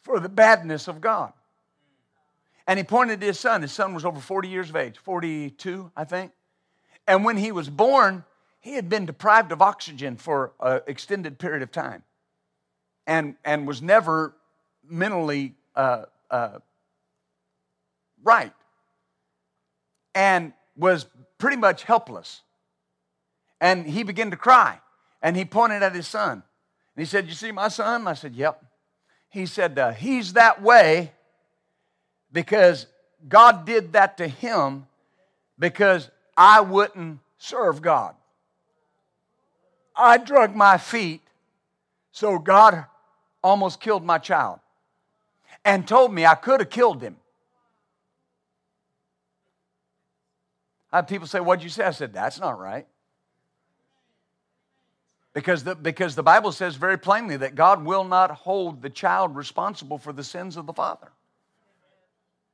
[0.00, 1.34] for the badness of God.
[2.66, 3.62] And he pointed to his son.
[3.62, 6.32] His son was over 40 years of age, 42, I think.
[7.06, 8.24] And when he was born,
[8.60, 12.04] he had been deprived of oxygen for an extended period of time
[13.06, 14.34] and, and was never
[14.88, 16.58] mentally uh, uh,
[18.22, 18.52] right
[20.14, 21.06] and was
[21.38, 22.42] pretty much helpless.
[23.60, 24.80] And he began to cry.
[25.20, 26.32] And he pointed at his son.
[26.32, 26.42] And
[26.96, 28.06] he said, You see my son?
[28.06, 28.64] I said, Yep.
[29.28, 31.12] He said, uh, He's that way
[32.32, 32.86] because
[33.28, 34.86] God did that to him
[35.58, 38.14] because I wouldn't serve God.
[39.94, 41.20] I drug my feet,
[42.10, 42.86] so God
[43.44, 44.60] almost killed my child
[45.64, 47.16] and told me I could have killed him.
[50.90, 51.84] I had people say, What'd you say?
[51.84, 52.86] I said, That's not right.
[55.34, 59.34] Because the, because the Bible says very plainly that God will not hold the child
[59.34, 61.10] responsible for the sins of the father.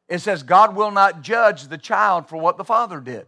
[0.09, 3.27] It says God will not judge the child for what the father did.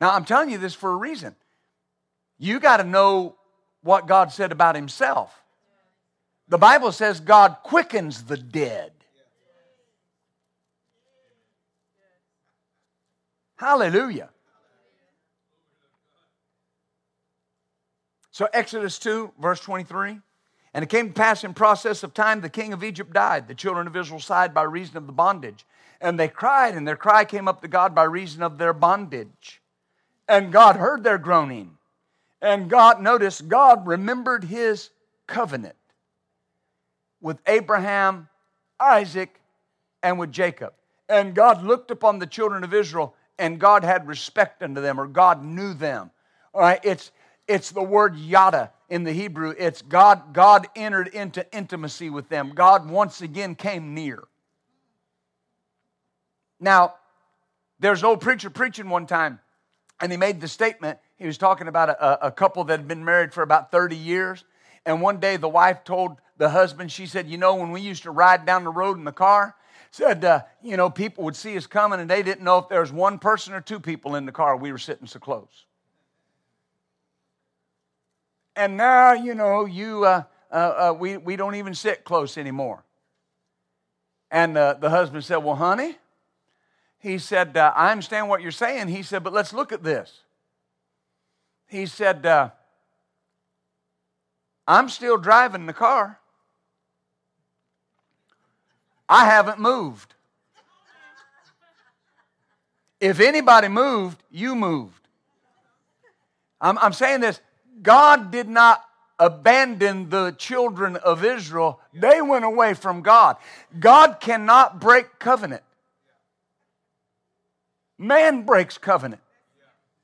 [0.00, 1.36] Now, I'm telling you this for a reason.
[2.38, 3.36] You got to know
[3.82, 5.32] what God said about himself.
[6.48, 8.90] The Bible says God quickens the dead.
[13.56, 14.30] Hallelujah.
[18.32, 20.18] So, Exodus 2, verse 23.
[20.74, 23.46] And it came to pass in process of time, the king of Egypt died.
[23.46, 25.66] The children of Israel sighed by reason of the bondage.
[26.00, 29.60] And they cried, and their cry came up to God by reason of their bondage.
[30.28, 31.76] And God heard their groaning.
[32.40, 34.90] And God, notice, God remembered his
[35.26, 35.76] covenant
[37.20, 38.28] with Abraham,
[38.80, 39.40] Isaac,
[40.02, 40.72] and with Jacob.
[41.08, 45.06] And God looked upon the children of Israel and God had respect unto them, or
[45.06, 46.10] God knew them.
[46.54, 47.10] All right, it's
[47.48, 49.54] it's the word yada in the Hebrew.
[49.58, 52.52] It's God, God entered into intimacy with them.
[52.54, 54.22] God once again came near.
[56.60, 56.94] Now,
[57.80, 59.40] there's an old preacher preaching one time,
[60.00, 60.98] and he made the statement.
[61.16, 64.44] He was talking about a, a couple that had been married for about 30 years.
[64.86, 68.04] And one day the wife told the husband, she said, You know, when we used
[68.04, 69.56] to ride down the road in the car,
[69.90, 72.80] said, uh, you know, people would see us coming and they didn't know if there
[72.80, 74.56] was one person or two people in the car.
[74.56, 75.66] We were sitting so close.
[78.54, 82.84] And now, you know, you, uh, uh, uh we, we don't even sit close anymore.
[84.30, 85.96] And uh, the husband said, Well, honey,
[86.98, 88.88] he said, uh, I understand what you're saying.
[88.88, 90.20] He said, But let's look at this.
[91.68, 92.26] He said,
[94.66, 96.18] I'm still driving the car.
[99.08, 100.14] I haven't moved.
[103.00, 105.08] If anybody moved, you moved.
[106.60, 107.40] I'm, I'm saying this
[107.82, 108.82] God did not
[109.18, 113.36] abandon the children of Israel, they went away from God.
[113.78, 115.62] God cannot break covenant.
[117.98, 119.22] Man breaks covenant,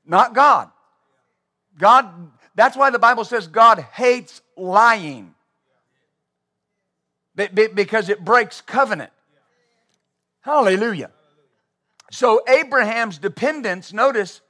[0.05, 0.71] not God.
[1.77, 5.33] God, that's why the Bible says God hates lying
[7.35, 9.11] because it breaks covenant.
[10.41, 11.11] Hallelujah.
[12.11, 14.41] So Abraham's dependents, notice,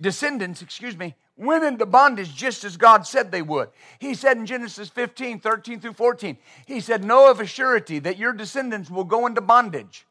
[0.00, 3.70] descendants, excuse me, went into bondage just as God said they would.
[3.98, 8.18] He said in Genesis 15, 13 through 14, He said, Know of a surety that
[8.18, 10.06] your descendants will go into bondage,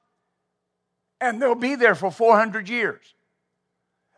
[1.19, 3.13] and they'll be there for 400 years.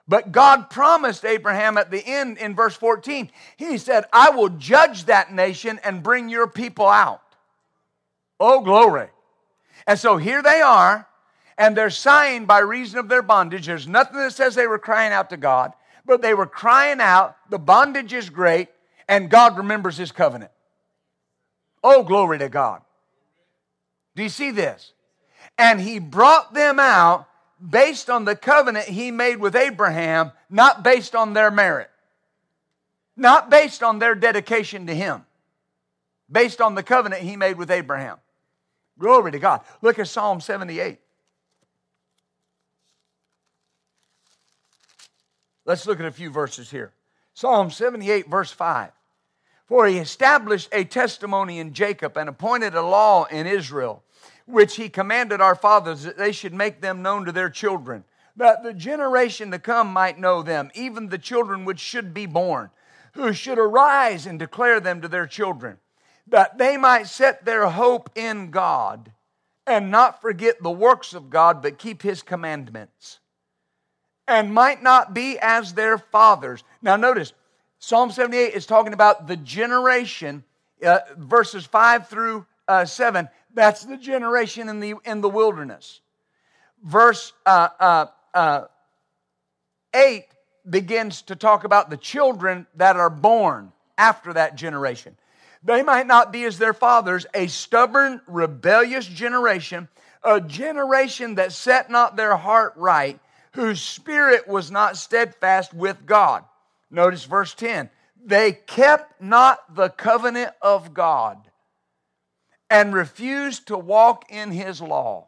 [0.08, 5.06] But God promised Abraham at the end in verse 14, He said, I will judge
[5.06, 7.22] that nation and bring your people out.
[8.40, 9.08] Oh, glory.
[9.88, 11.08] And so here they are,
[11.58, 13.68] and they're sighing by reason of their bondage.
[13.68, 15.74] There's nothing that says they were crying out to God,
[16.06, 18.70] but they were crying out, the bondage is great,
[19.08, 20.52] and God remembers his covenant.
[21.84, 22.82] Oh, glory to God.
[24.16, 24.94] Do you see this?
[25.58, 27.28] And he brought them out
[27.70, 31.90] based on the covenant he made with Abraham, not based on their merit,
[33.16, 35.26] not based on their dedication to him,
[36.32, 38.18] based on the covenant he made with Abraham.
[38.98, 39.62] Glory to God.
[39.82, 41.00] Look at Psalm 78.
[45.66, 46.94] Let's look at a few verses here.
[47.34, 48.92] Psalm 78, verse 5.
[49.66, 54.04] For he established a testimony in Jacob and appointed a law in Israel,
[54.46, 58.04] which he commanded our fathers that they should make them known to their children,
[58.36, 62.70] that the generation to come might know them, even the children which should be born,
[63.14, 65.78] who should arise and declare them to their children,
[66.28, 69.14] that they might set their hope in God
[69.66, 73.20] and not forget the works of God, but keep his commandments
[74.28, 76.64] and might not be as their fathers.
[76.82, 77.34] Now, notice,
[77.80, 80.44] Psalm 78 is talking about the generation,
[80.86, 83.28] uh, verses 5 through uh, 7.
[83.54, 86.00] That's the generation in the, in the wilderness.
[86.84, 88.66] Verse uh, uh, uh
[89.94, 90.26] 8
[90.70, 95.16] begins to talk about the children that are born after that generation.
[95.64, 99.88] They might not be as their fathers, a stubborn, rebellious generation,
[100.24, 103.20] a generation that set not their heart right
[103.54, 106.44] whose spirit was not steadfast with God.
[106.90, 107.90] Notice verse 10.
[108.26, 111.38] They kept not the covenant of God
[112.70, 115.28] and refused to walk in his law.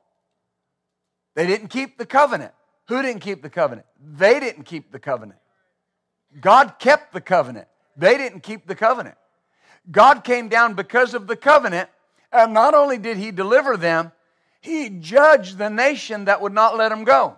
[1.36, 2.54] They didn't keep the covenant.
[2.88, 3.88] Who didn't keep the covenant?
[4.00, 5.40] They didn't keep the covenant.
[6.40, 7.68] God kept the covenant.
[7.98, 9.16] They didn't keep the covenant.
[9.90, 11.90] God came down because of the covenant,
[12.32, 14.12] and not only did he deliver them,
[14.62, 17.38] he judged the nation that would not let them go.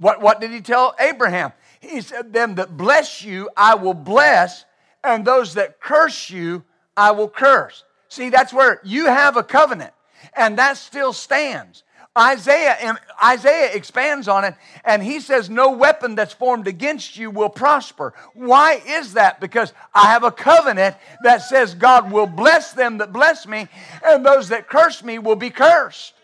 [0.00, 1.52] What, what did he tell Abraham?
[1.78, 4.64] He said, Them that bless you, I will bless,
[5.04, 6.64] and those that curse you,
[6.96, 7.84] I will curse.
[8.08, 9.92] See, that's where you have a covenant,
[10.34, 11.84] and that still stands.
[12.18, 17.50] Isaiah, Isaiah expands on it, and he says, No weapon that's formed against you will
[17.50, 18.14] prosper.
[18.34, 19.38] Why is that?
[19.38, 23.68] Because I have a covenant that says God will bless them that bless me,
[24.04, 26.14] and those that curse me will be cursed.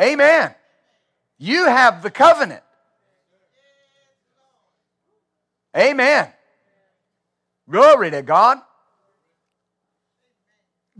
[0.00, 0.54] Amen.
[1.38, 2.62] You have the covenant.
[5.76, 6.28] Amen.
[7.70, 8.58] Glory to God.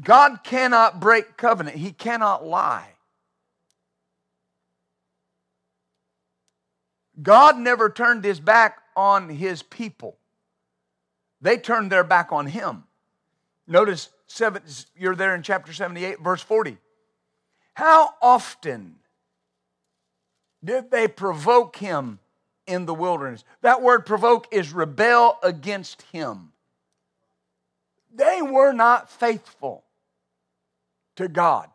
[0.00, 2.94] God cannot break covenant, He cannot lie.
[7.20, 10.16] God never turned his back on his people.
[11.40, 12.84] They turned their back on him.
[13.66, 14.62] Notice seven,
[14.96, 16.78] you're there in chapter 78, verse 40.
[17.74, 18.96] How often
[20.64, 22.18] did they provoke him
[22.66, 23.44] in the wilderness?
[23.62, 26.52] That word provoke is rebel against him.
[28.14, 29.84] They were not faithful
[31.16, 31.68] to God.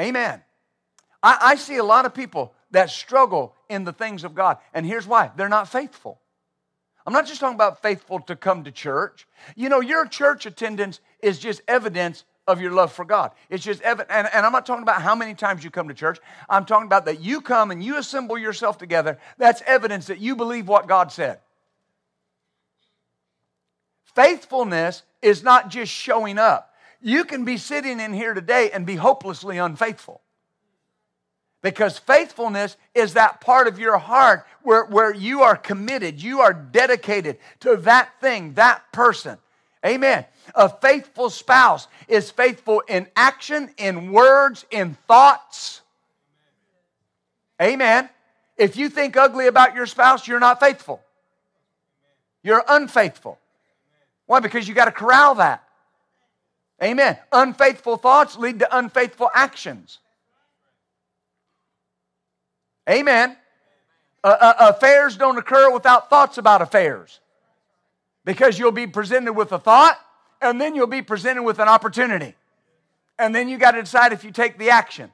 [0.00, 0.42] Amen.
[1.22, 4.86] I, I, see a lot of people that struggle in the things of God, and
[4.86, 6.18] here's why they're not faithful.
[7.06, 9.26] I'm not just talking about faithful to come to church.
[9.56, 13.32] You know, your church attendance is just evidence of your love for God.
[13.48, 14.10] It's just evident.
[14.10, 16.18] And, and, I'm not talking about how many times you come to church.
[16.48, 19.18] I'm talking about that you come and you assemble yourself together.
[19.38, 21.40] That's evidence that you believe what God said.
[24.14, 26.74] Faithfulness is not just showing up.
[27.00, 30.20] You can be sitting in here today and be hopelessly unfaithful.
[31.62, 36.54] Because faithfulness is that part of your heart where, where you are committed, you are
[36.54, 39.38] dedicated to that thing, that person.
[39.84, 40.24] Amen.
[40.54, 45.80] A faithful spouse is faithful in action, in words, in thoughts.
[47.60, 48.08] Amen.
[48.56, 51.02] If you think ugly about your spouse, you're not faithful.
[52.42, 53.38] You're unfaithful.
[54.26, 54.40] Why?
[54.40, 55.64] Because you got to corral that.
[56.82, 57.18] Amen.
[57.32, 59.98] Unfaithful thoughts lead to unfaithful actions.
[62.88, 63.36] Amen.
[64.24, 67.20] Uh, uh, affairs don't occur without thoughts about affairs.
[68.24, 69.98] Because you'll be presented with a thought,
[70.40, 72.34] and then you'll be presented with an opportunity.
[73.18, 75.10] And then you got to decide if you take the action.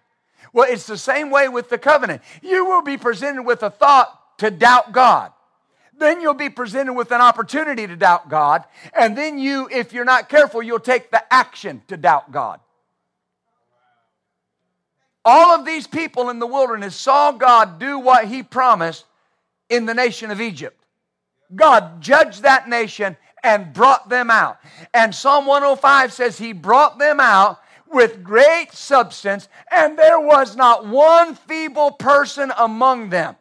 [0.53, 2.23] Well, it's the same way with the covenant.
[2.43, 5.33] You will be presented with a thought to doubt God.
[5.99, 8.65] Then you'll be presented with an opportunity to doubt God.
[8.95, 12.61] And then you, if you're not careful, you'll take the action to doubt God.
[15.25, 19.05] All of these people in the wilderness saw God do what he promised
[19.69, 20.81] in the nation of Egypt.
[21.55, 24.59] God judged that nation and brought them out.
[24.93, 30.87] And Psalm 105 says he brought them out with great substance, and there was not
[30.87, 33.37] one feeble person among them.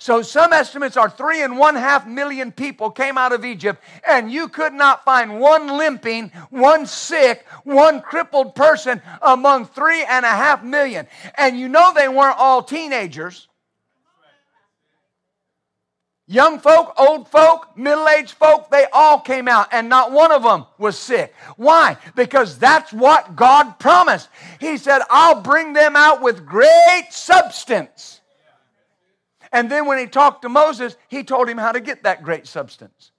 [0.00, 4.30] So some estimates are three and one half million people came out of Egypt, and
[4.30, 10.28] you could not find one limping, one sick, one crippled person among three and a
[10.28, 11.08] half million.
[11.36, 13.47] And you know they weren't all teenagers.
[16.30, 20.42] Young folk, old folk, middle aged folk, they all came out and not one of
[20.42, 21.34] them was sick.
[21.56, 21.96] Why?
[22.14, 24.28] Because that's what God promised.
[24.60, 28.20] He said, I'll bring them out with great substance.
[29.52, 32.46] And then when he talked to Moses, he told him how to get that great
[32.46, 33.10] substance.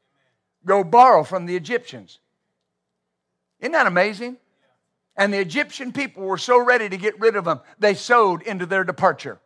[0.63, 2.19] Go borrow from the Egyptians.
[3.59, 4.37] Isn't that amazing?
[5.15, 8.67] And the Egyptian people were so ready to get rid of them, they sowed into
[8.67, 9.39] their departure.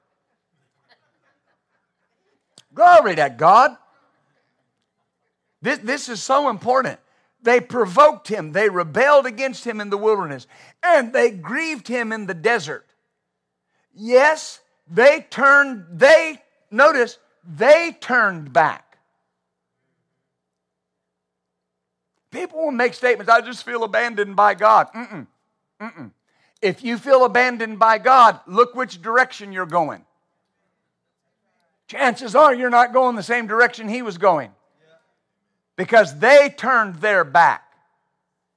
[2.73, 3.77] Glory to God.
[5.61, 6.99] This, this is so important.
[7.41, 10.47] They provoked him, they rebelled against him in the wilderness,
[10.81, 12.85] and they grieved him in the desert.
[13.93, 18.97] Yes, they turned, they, notice, they turned back.
[22.31, 24.87] People will make statements, I just feel abandoned by God.
[24.93, 25.27] Mm-mm,
[25.81, 26.11] mm-mm.
[26.61, 30.05] If you feel abandoned by God, look which direction you're going
[31.93, 34.51] chances are you're not going the same direction he was going.
[35.75, 37.63] Because they turned their back.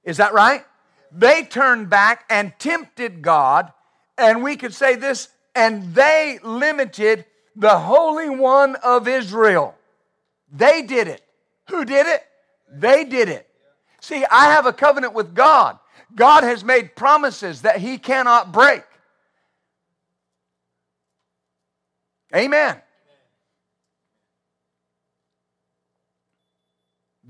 [0.05, 0.65] Is that right?
[1.13, 3.73] They turned back and tempted God,
[4.17, 9.75] and we could say this, and they limited the Holy One of Israel.
[10.53, 11.23] They did it.
[11.69, 12.23] Who did it?
[12.73, 13.47] They did it.
[14.01, 15.79] See, I have a covenant with God.
[16.15, 18.83] God has made promises that He cannot break.
[22.35, 22.81] Amen.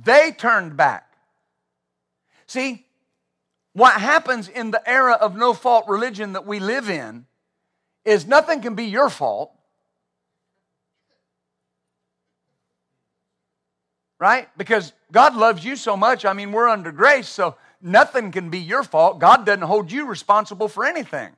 [0.07, 1.17] They turned back.
[2.47, 2.87] See,
[3.73, 7.27] what happens in the era of no fault religion that we live in
[8.05, 9.51] is nothing can be your fault.
[14.21, 14.49] Right?
[14.57, 16.25] Because God loves you so much.
[16.25, 19.19] I mean, we're under grace, so nothing can be your fault.
[19.19, 21.33] God doesn't hold you responsible for anything.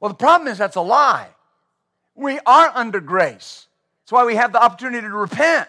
[0.00, 1.28] Well, the problem is that's a lie.
[2.16, 3.68] We are under grace.
[4.02, 5.68] That's why we have the opportunity to repent.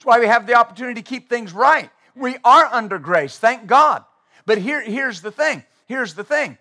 [0.00, 1.90] That's why we have the opportunity to keep things right.
[2.16, 4.02] We are under grace, thank God.
[4.46, 5.62] But here, here's the thing.
[5.84, 6.56] Here's the thing.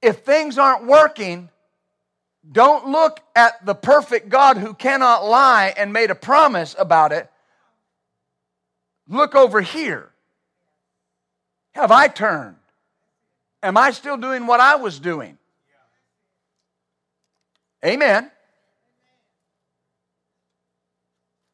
[0.00, 1.50] If things aren't working,
[2.50, 7.30] don't look at the perfect God who cannot lie and made a promise about it.
[9.06, 10.08] Look over here.
[11.72, 12.56] Have I turned?
[13.62, 15.36] Am I still doing what I was doing?
[17.84, 18.30] Amen.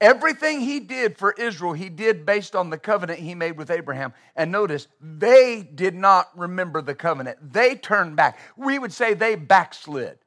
[0.04, 4.12] Everything he did for Israel, he did based on the covenant he made with Abraham.
[4.36, 7.38] And notice, they did not remember the covenant.
[7.54, 8.38] They turned back.
[8.54, 10.18] We would say they backslid.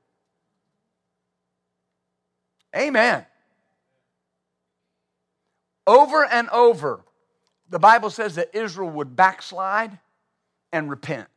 [2.75, 3.23] Amen.
[5.85, 7.05] Over and over,
[7.69, 9.99] the Bible says that Israel would backslide
[10.73, 11.27] and repent.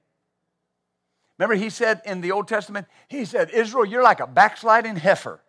[1.37, 5.43] Remember, he said in the Old Testament, he said, Israel, you're like a backsliding heifer.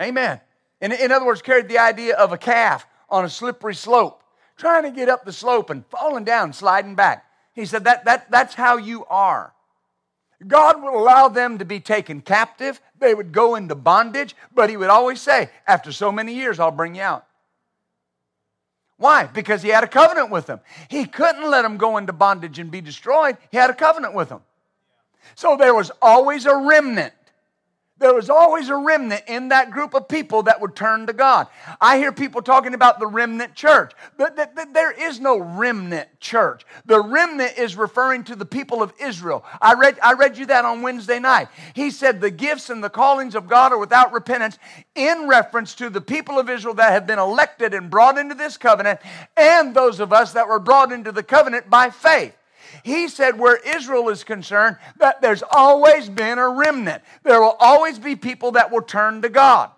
[0.00, 0.40] Amen.
[0.80, 4.22] In, in other words, carried the idea of a calf on a slippery slope,
[4.56, 7.26] trying to get up the slope and falling down, sliding back.
[7.54, 9.52] He said that, that that's how you are.
[10.46, 12.80] God would allow them to be taken captive.
[12.98, 16.70] They would go into bondage, but He would always say, After so many years, I'll
[16.70, 17.26] bring you out.
[18.96, 19.24] Why?
[19.24, 20.60] Because He had a covenant with them.
[20.88, 23.36] He couldn't let them go into bondage and be destroyed.
[23.50, 24.42] He had a covenant with them.
[25.36, 27.14] So there was always a remnant
[27.98, 31.46] there was always a remnant in that group of people that would turn to God.
[31.80, 34.36] I hear people talking about the remnant church, but
[34.74, 36.66] there is no remnant church.
[36.86, 39.44] The remnant is referring to the people of Israel.
[39.62, 41.48] I read, I read you that on Wednesday night.
[41.74, 44.58] He said the gifts and the callings of God are without repentance
[44.96, 48.56] in reference to the people of Israel that have been elected and brought into this
[48.56, 48.98] covenant
[49.36, 52.36] and those of us that were brought into the covenant by faith.
[52.82, 57.02] He said, where Israel is concerned, that there's always been a remnant.
[57.22, 59.70] There will always be people that will turn to God.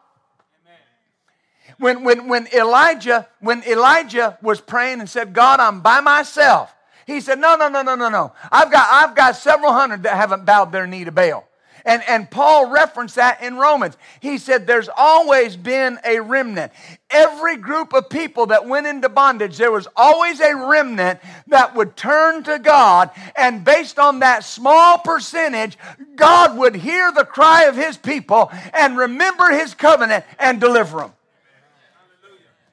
[1.79, 6.75] When, when, when Elijah when Elijah was praying and said, God, I'm by myself,
[7.07, 8.33] he said, No, no, no, no, no, no.
[8.51, 11.47] I've got, I've got several hundred that haven't bowed their knee to Baal.
[11.87, 13.97] And, and Paul referenced that in Romans.
[14.21, 16.73] He said, There's always been a remnant.
[17.09, 21.97] Every group of people that went into bondage, there was always a remnant that would
[21.97, 23.11] turn to God.
[23.37, 25.79] And based on that small percentage,
[26.17, 31.13] God would hear the cry of his people and remember his covenant and deliver them.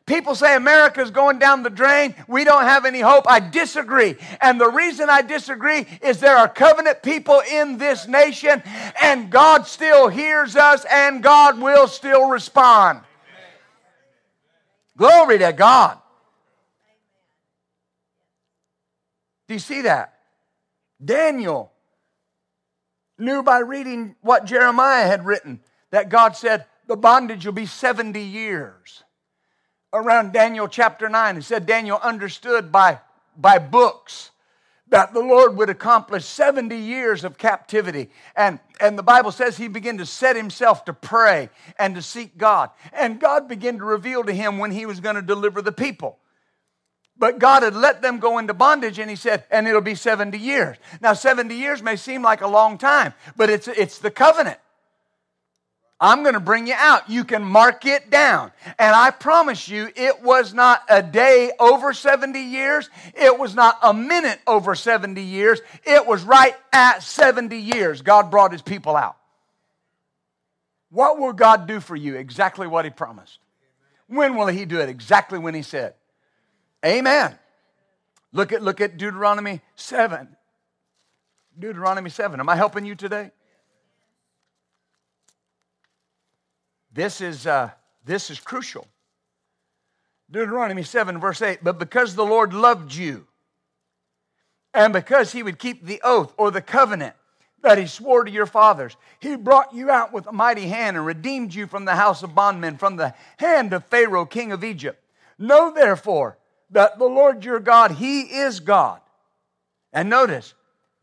[0.06, 2.14] People say America's going down the drain.
[2.28, 3.24] We don't have any hope.
[3.26, 4.18] I disagree.
[4.42, 8.62] And the reason I disagree is there are covenant people in this nation,
[9.02, 13.00] and God still hears us, and God will still respond.
[14.98, 15.98] Glory to God.
[19.48, 20.20] Do you see that?
[21.04, 21.72] Daniel
[23.18, 28.20] knew by reading what Jeremiah had written that God said the bondage will be 70
[28.20, 29.03] years
[29.94, 31.38] around Daniel chapter 9.
[31.38, 33.00] It said Daniel understood by,
[33.38, 34.32] by books
[34.90, 38.10] that the Lord would accomplish 70 years of captivity.
[38.36, 42.38] And, and the Bible says he began to set himself to pray and to seek
[42.38, 42.70] God.
[42.92, 46.20] And God began to reveal to him when he was going to deliver the people.
[47.18, 50.38] But God had let them go into bondage, and He said, and it'll be 70
[50.38, 50.78] years.
[51.00, 54.58] Now, 70 years may seem like a long time, but it's, it's the covenant.
[56.04, 57.10] I'm going to bring you out.
[57.10, 58.52] You can mark it down.
[58.78, 62.90] And I promise you, it was not a day over 70 years.
[63.16, 65.62] It was not a minute over 70 years.
[65.86, 68.02] It was right at 70 years.
[68.02, 69.16] God brought his people out.
[70.90, 72.18] What will God do for you?
[72.18, 73.40] Exactly what he promised.
[74.08, 74.90] When will he do it?
[74.90, 75.94] Exactly when he said.
[76.86, 77.34] Amen.
[78.34, 80.28] Look at, look at Deuteronomy 7.
[81.58, 82.42] Deuteronomy 7.
[82.42, 83.32] Am I helping you today?
[86.94, 87.72] This is, uh,
[88.06, 88.88] this is crucial.
[90.30, 91.64] Deuteronomy 7, verse 8.
[91.64, 93.26] But because the Lord loved you,
[94.74, 97.16] and because he would keep the oath or the covenant
[97.62, 101.06] that he swore to your fathers, he brought you out with a mighty hand and
[101.06, 105.04] redeemed you from the house of bondmen, from the hand of Pharaoh, king of Egypt.
[105.38, 106.38] Know therefore
[106.72, 109.00] that the Lord your God, he is God.
[109.92, 110.54] And notice,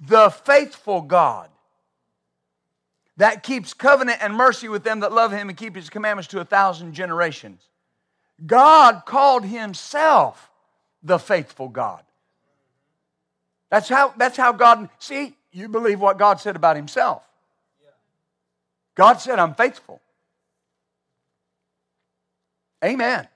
[0.01, 1.49] the faithful God
[3.21, 6.41] that keeps covenant and mercy with them that love him and keep his commandments to
[6.41, 7.63] a thousand generations.
[8.47, 10.51] God called himself
[11.03, 12.03] the faithful God.
[13.69, 17.23] That's how, that's how God, see, you believe what God said about himself.
[18.95, 20.01] God said, I'm faithful.
[22.83, 23.29] Amen.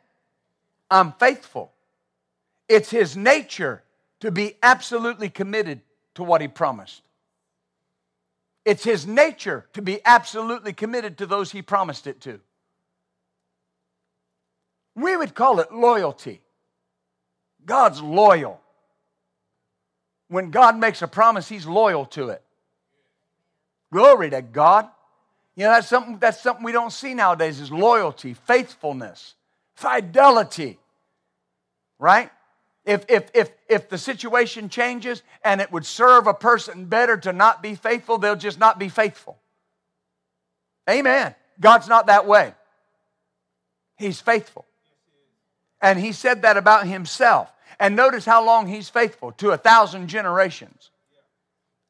[0.91, 1.72] I'm faithful.
[2.70, 3.82] It's his nature
[4.20, 5.82] to be absolutely committed
[6.14, 7.03] to what he promised.
[8.65, 12.41] It's his nature to be absolutely committed to those he promised it to.
[14.95, 16.41] We would call it loyalty.
[17.67, 18.61] God's loyal.
[20.29, 22.43] When God makes a promise, he's loyal to it.
[23.93, 24.89] Glory to God.
[25.57, 29.35] You know, that's something, that's something we don't see nowadays is loyalty, faithfulness,
[29.75, 30.79] fidelity.
[31.99, 32.31] Right?
[32.85, 37.32] If, if, if, if the situation changes and it would serve a person better to
[37.32, 39.39] not be faithful, they'll just not be faithful.
[40.89, 41.35] Amen.
[41.61, 42.53] God's not that way.
[43.97, 44.66] He's faithful.
[45.80, 47.51] And he said that about himself.
[47.80, 50.91] And notice how long he's faithful to a thousand generations.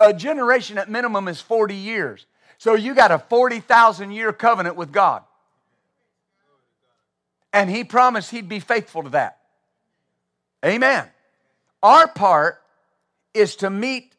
[0.00, 2.26] A generation at minimum is 40 years.
[2.58, 5.22] So you got a 40,000 year covenant with God.
[7.52, 9.38] And he promised he'd be faithful to that.
[10.64, 11.06] Amen.
[11.82, 12.62] Our part
[13.34, 14.14] is to meet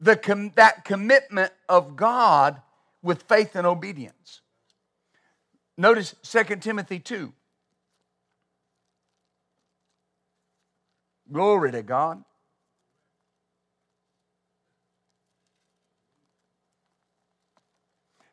[0.00, 2.60] the com- that commitment of God
[3.02, 4.40] with faith and obedience.
[5.76, 7.32] Notice 2 Timothy 2.
[11.30, 12.22] Glory to God.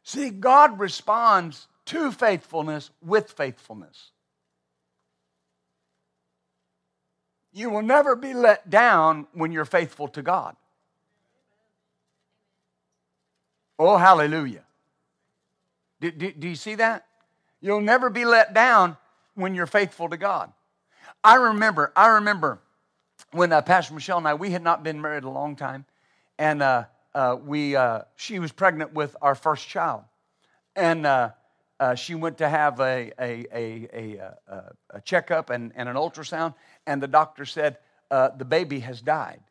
[0.03, 4.11] See, God responds to faithfulness with faithfulness.
[7.51, 10.55] You will never be let down when you're faithful to God.
[13.77, 14.63] Oh, hallelujah.
[16.01, 17.05] Do, do, do, you see that?
[17.61, 18.97] You'll never be let down
[19.35, 20.51] when you're faithful to God.
[21.23, 22.59] I remember, I remember
[23.31, 25.85] when uh, Pastor Michelle and I, we had not been married a long time,
[26.37, 30.03] and uh, uh, we, uh, she was pregnant with our first child.
[30.75, 31.05] And
[31.79, 35.95] uh, uh, she went to have a, a, a, a, a checkup and, and an
[35.95, 36.53] ultrasound,
[36.85, 37.77] and the doctor said,
[38.11, 39.41] uh, The baby has died.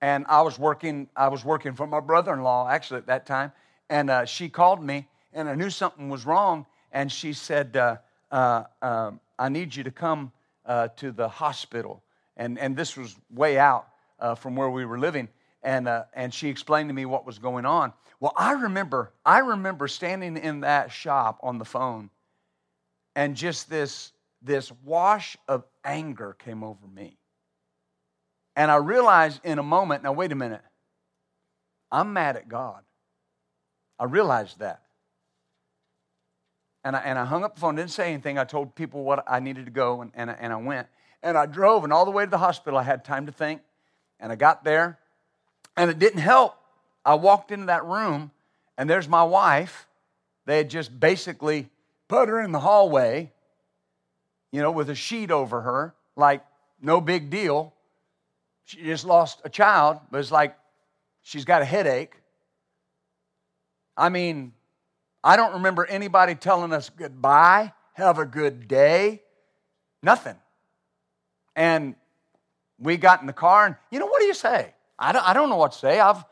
[0.00, 3.24] And I was working, I was working for my brother in law actually at that
[3.26, 3.52] time,
[3.88, 7.96] and uh, she called me, and I knew something was wrong, and she said, uh,
[8.30, 10.32] uh, um, I need you to come
[10.66, 12.02] uh, to the hospital.
[12.36, 13.88] And, and this was way out
[14.38, 15.28] from where we were living.
[15.64, 17.92] And, uh, and she explained to me what was going on.
[18.20, 22.10] Well, I remember, I remember standing in that shop on the phone
[23.16, 24.12] and just this,
[24.42, 27.16] this wash of anger came over me.
[28.54, 30.62] And I realized in a moment, now wait a minute,
[31.90, 32.82] I'm mad at God.
[33.98, 34.82] I realized that.
[36.84, 38.38] and I, and I hung up the phone, didn't say anything.
[38.38, 40.86] I told people what I needed to go, and, and, and I went.
[41.22, 43.62] And I drove, and all the way to the hospital, I had time to think.
[44.20, 44.98] And I got there,
[45.76, 46.56] and it didn't help.
[47.04, 48.30] I walked into that room,
[48.78, 49.86] and there's my wife.
[50.46, 51.68] They had just basically
[52.08, 53.32] put her in the hallway,
[54.52, 56.44] you know, with a sheet over her, like
[56.80, 57.74] no big deal.
[58.64, 60.56] She just lost a child, but it's like
[61.22, 62.14] she's got a headache.
[63.96, 64.52] I mean,
[65.22, 69.22] I don't remember anybody telling us goodbye, have a good day,
[70.02, 70.36] nothing.
[71.56, 71.94] And
[72.78, 74.74] we got in the car, and you know, what do you say?
[75.04, 76.00] I don't, I don't know what to say.
[76.00, 76.24] I've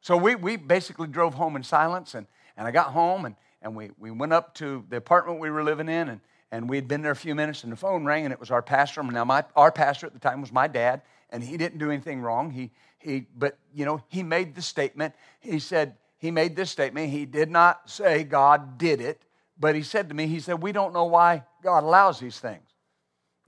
[0.00, 3.74] so we, we basically drove home in silence, and, and I got home, and, and
[3.74, 6.20] we, we went up to the apartment we were living in, and,
[6.52, 8.62] and we'd been there a few minutes, and the phone rang, and it was our
[8.62, 9.02] pastor.
[9.02, 12.20] Now, my, our pastor at the time was my dad, and he didn't do anything
[12.20, 12.52] wrong.
[12.52, 15.12] He, he, but, you know, he made the statement.
[15.40, 17.10] He said, he made this statement.
[17.10, 19.22] He did not say God did it,
[19.58, 22.65] but he said to me, he said, we don't know why God allows these things.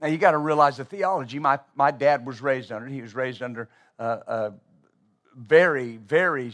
[0.01, 2.87] Now, you got to realize the theology my, my dad was raised under.
[2.87, 4.51] He was raised under uh, uh,
[5.35, 6.51] very, very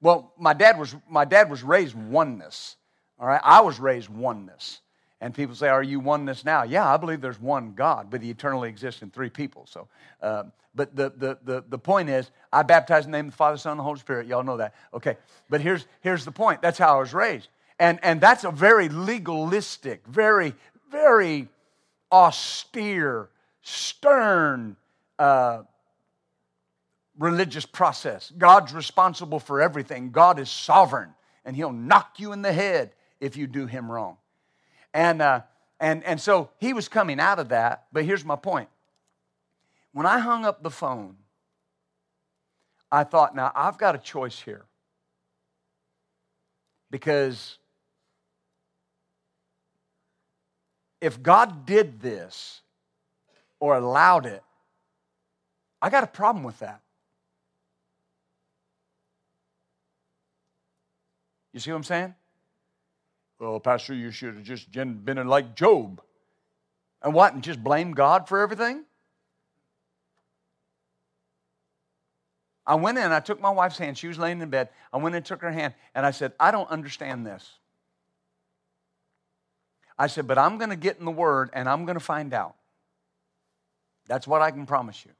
[0.00, 0.32] well.
[0.38, 2.76] My dad was my dad was raised oneness.
[3.18, 4.80] All right, I was raised oneness.
[5.20, 8.30] And people say, "Are you oneness now?" Yeah, I believe there's one God, but He
[8.30, 9.66] eternally exists in three people.
[9.66, 9.88] So,
[10.22, 13.36] uh, but the, the the the point is, I baptize in the name of the
[13.36, 14.28] Father, Son, and the Holy Spirit.
[14.28, 15.16] Y'all know that, okay?
[15.50, 16.62] But here's here's the point.
[16.62, 17.48] That's how I was raised,
[17.80, 20.54] and and that's a very legalistic, very
[20.90, 21.48] very
[22.10, 23.30] austere,
[23.62, 24.76] stern.
[25.18, 25.62] Uh,
[27.18, 28.32] religious process.
[28.38, 30.10] God's responsible for everything.
[30.10, 31.10] God is sovereign,
[31.44, 34.16] and He'll knock you in the head if you do Him wrong.
[34.94, 35.42] And, uh,
[35.80, 38.68] and, and so he was coming out of that, but here's my point.
[39.92, 41.16] When I hung up the phone,
[42.90, 44.64] I thought, now I've got a choice here.
[46.90, 47.58] Because
[51.00, 52.60] if God did this
[53.60, 54.42] or allowed it,
[55.80, 56.80] I got a problem with that.
[61.52, 62.14] You see what I'm saying?
[63.38, 66.02] Well, Pastor, you should have just been like Job.
[67.02, 67.34] And what?
[67.34, 68.84] And just blame God for everything?
[72.66, 73.96] I went in, I took my wife's hand.
[73.96, 74.68] She was laying in bed.
[74.92, 77.58] I went and took her hand, and I said, I don't understand this.
[79.98, 82.32] I said, but I'm going to get in the Word and I'm going to find
[82.32, 82.54] out.
[84.06, 85.10] That's what I can promise you.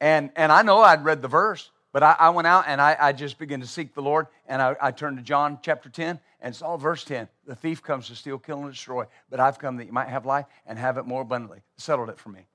[0.00, 2.96] And, and I know I'd read the verse, but I, I went out and I,
[2.98, 6.18] I, just began to seek the Lord, and I, I, turned to John chapter 10
[6.40, 7.28] and saw verse 10.
[7.46, 10.26] The thief comes to steal, kill, and destroy, but I've come that you might have
[10.26, 11.62] life and have it more abundantly.
[11.76, 12.46] Settled it for me.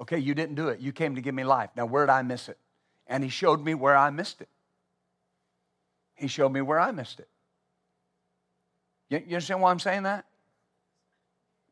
[0.00, 0.80] Okay, you didn't do it.
[0.80, 1.70] You came to give me life.
[1.76, 2.58] Now, where did I miss it?
[3.06, 4.48] And he showed me where I missed it.
[6.16, 7.28] He showed me where I missed it.
[9.14, 10.24] You, you understand why I'm saying that?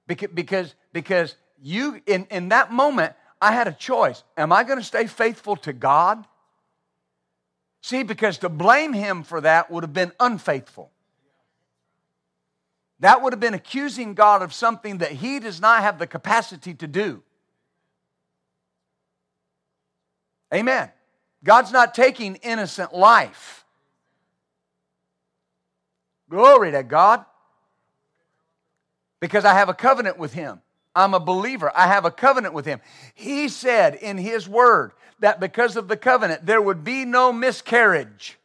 [0.06, 4.22] Because, because, because you, in, in that moment, I had a choice.
[4.36, 6.24] Am I going to stay faithful to God?
[7.82, 10.92] See, because to blame him for that would have been unfaithful.
[13.00, 16.74] That would have been accusing God of something that he does not have the capacity
[16.74, 17.22] to do.
[20.54, 20.90] Amen.
[21.42, 23.64] God's not taking innocent life.
[26.30, 27.24] Glory to God.
[29.22, 30.60] Because I have a covenant with him.
[30.96, 31.70] I'm a believer.
[31.76, 32.80] I have a covenant with him.
[33.14, 38.36] He said in his word that because of the covenant, there would be no miscarriage.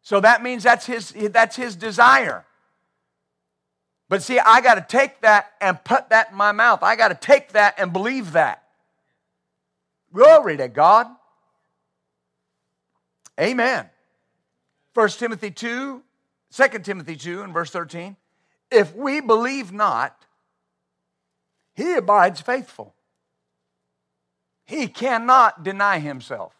[0.00, 2.46] So that means that's his, that's his desire.
[4.08, 6.82] But see, I got to take that and put that in my mouth.
[6.82, 8.62] I got to take that and believe that.
[10.14, 11.08] Glory to God.
[13.38, 13.90] Amen.
[14.94, 16.02] 1 Timothy 2,
[16.54, 18.16] 2 Timothy 2, and verse 13.
[18.70, 20.16] If we believe not,
[21.74, 22.94] he abides faithful.
[24.64, 26.52] He cannot deny himself.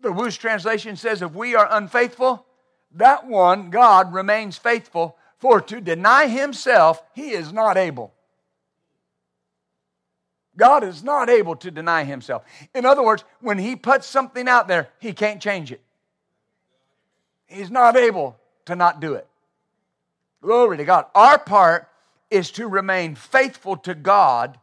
[0.00, 2.46] The Wuest translation says, if we are unfaithful,
[2.92, 8.14] that one, God, remains faithful, for to deny himself, he is not able.
[10.56, 12.44] God is not able to deny himself.
[12.74, 15.80] In other words, when he puts something out there, he can't change it.
[17.46, 19.26] He's not able to not do it.
[20.42, 21.06] Glory to God.
[21.14, 21.88] Our part
[22.30, 24.58] is to remain faithful to God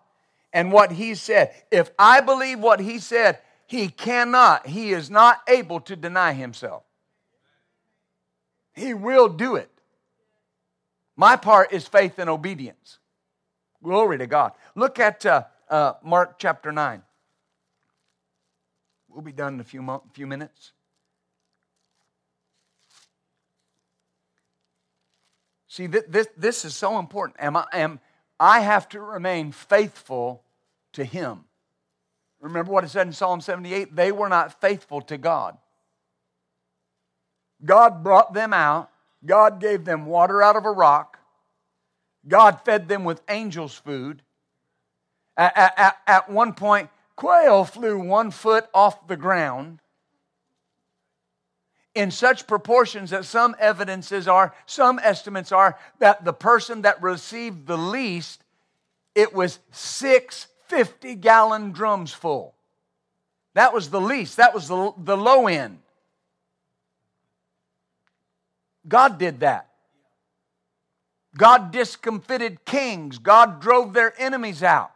[0.53, 1.53] and what He said.
[1.71, 6.84] If I believe what He said, He cannot, He is not able to deny Himself.
[8.73, 9.69] He will do it.
[11.15, 12.99] My part is faith and obedience.
[13.84, 14.53] Glory to God.
[14.75, 17.01] Look at uh, uh, Mark chapter 9.
[19.09, 20.73] We'll be done in a few, mo- few minutes.
[25.78, 27.39] See, th- this, this is so important.
[27.39, 27.99] Am I, am,
[28.39, 30.41] I have to remain faithful
[30.93, 31.45] to Him.
[32.41, 33.95] Remember what it said in Psalm 78?
[33.95, 35.55] They were not faithful to God.
[37.63, 38.89] God brought them out,
[39.23, 41.19] God gave them water out of a rock,
[42.28, 44.23] God fed them with angels' food.
[45.38, 49.78] At, at, at one point, quail flew one foot off the ground
[51.97, 57.65] in such proportions that some evidences are, some estimates are, that the person that received
[57.65, 58.43] the least,
[59.15, 62.53] it was six 50 gallon drums full.
[63.55, 65.79] That was the least, that was the, the low end.
[68.87, 69.69] God did that.
[71.35, 73.17] God discomfited kings.
[73.17, 74.91] God drove their enemies out.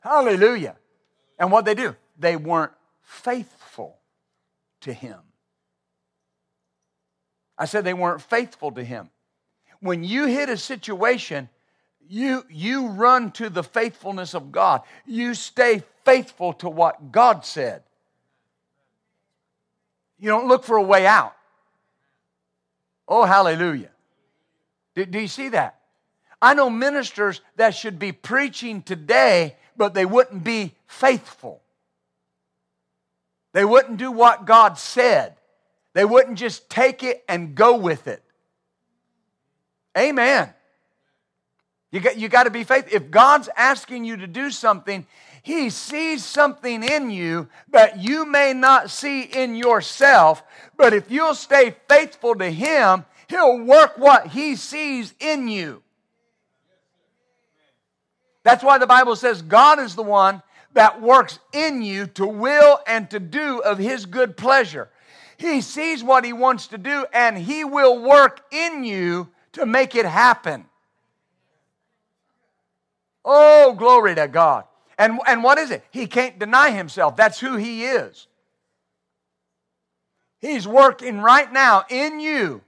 [0.00, 0.76] Hallelujah.
[1.38, 1.94] And what they do?
[2.18, 2.72] They weren't
[3.02, 3.98] faithful
[4.80, 5.18] to him.
[7.62, 9.08] I said they weren't faithful to him.
[9.78, 11.48] When you hit a situation,
[12.08, 14.80] you, you run to the faithfulness of God.
[15.06, 17.84] You stay faithful to what God said.
[20.18, 21.36] You don't look for a way out.
[23.06, 23.90] Oh, hallelujah.
[24.96, 25.78] Do, do you see that?
[26.42, 31.62] I know ministers that should be preaching today, but they wouldn't be faithful.
[33.52, 35.36] They wouldn't do what God said.
[35.94, 38.22] They wouldn't just take it and go with it.
[39.96, 40.52] Amen.
[41.90, 42.96] You got, you got to be faithful.
[42.96, 45.06] If God's asking you to do something,
[45.42, 50.42] He sees something in you that you may not see in yourself.
[50.78, 55.82] But if you'll stay faithful to Him, He'll work what He sees in you.
[58.42, 62.80] That's why the Bible says God is the one that works in you to will
[62.86, 64.88] and to do of His good pleasure.
[65.42, 69.94] He sees what He wants to do, and He will work in you to make
[69.94, 70.66] it happen.
[73.24, 74.64] Oh, glory to God.
[74.96, 75.84] And, and what is it?
[75.90, 77.16] He can't deny Himself.
[77.16, 78.28] That's who He is.
[80.40, 82.62] He's working right now in you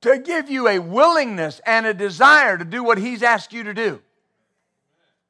[0.00, 3.74] to give you a willingness and a desire to do what He's asked you to
[3.74, 4.00] do.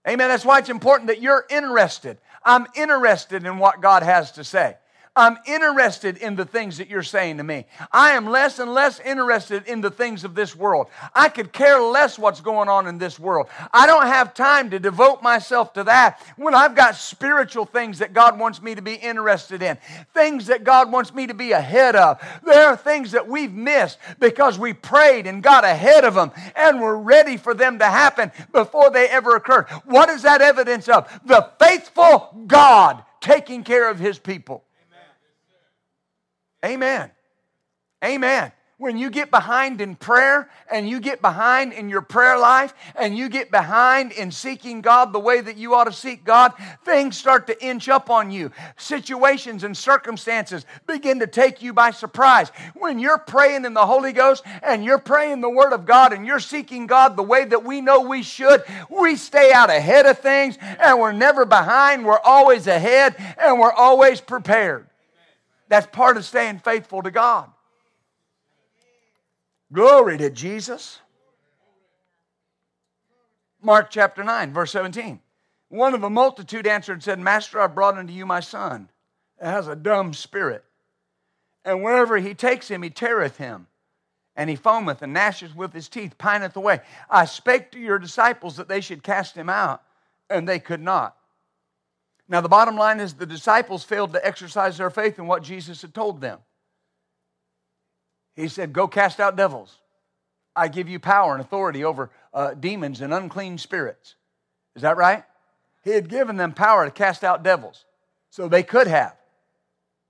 [0.07, 0.29] Amen.
[0.29, 2.17] That's why it's important that you're interested.
[2.43, 4.77] I'm interested in what God has to say.
[5.19, 7.67] I'm interested in the things that you're saying to me.
[7.91, 10.89] I am less and less interested in the things of this world.
[11.13, 13.49] I could care less what's going on in this world.
[13.75, 18.13] I don't have time to devote myself to that when I've got spiritual things that
[18.13, 19.77] God wants me to be interested in,
[20.15, 22.23] things that God wants me to be ahead of.
[22.45, 26.81] There are things that we've missed because we prayed and got ahead of them and
[26.81, 29.67] were ready for them to happen before they ever occurred.
[29.85, 31.11] What is that evidence of?
[31.25, 34.65] The faithful God taking care of his people.
[36.65, 37.11] Amen.
[38.05, 38.53] Amen.
[38.79, 43.19] When you get behind in prayer and you get behind in your prayer life and
[43.19, 46.53] you get behind in seeking God the way that you ought to seek God,
[46.85, 48.53] things start to inch up on you.
[48.77, 52.53] Situations and circumstances begin to take you by surprise.
[52.77, 56.25] When you're praying in the Holy Ghost and you're praying the Word of God and
[56.25, 60.21] you're seeking God the way that we know we should, we stay out ahead of
[60.21, 62.05] things and we're never behind.
[62.05, 64.88] We're always ahead and we're always prepared.
[65.69, 67.51] That's part of staying faithful to God.
[69.73, 71.01] Glory to Jesus.
[73.61, 75.21] Mark chapter 9, verse 17.
[75.69, 78.89] One of the multitude answered and said, Master, I brought unto you my son
[79.39, 80.65] that has a dumb spirit.
[81.65, 83.67] And wherever he takes him, he teareth him.
[84.37, 86.81] And he foameth and gnasheth with his teeth, pineth away.
[87.11, 89.83] I spake to your disciples that they should cast him out,
[90.31, 91.18] and they could not.
[92.29, 95.81] Now, the bottom line is the disciples failed to exercise their faith in what Jesus
[95.81, 96.41] had told them.
[98.37, 99.79] He said, Go cast out devils.
[100.55, 104.17] I give you power and authority over uh, demons and unclean spirits.
[104.77, 105.25] Is that right?
[105.85, 107.85] He had given them power to cast out devils.
[108.31, 109.17] So they could have.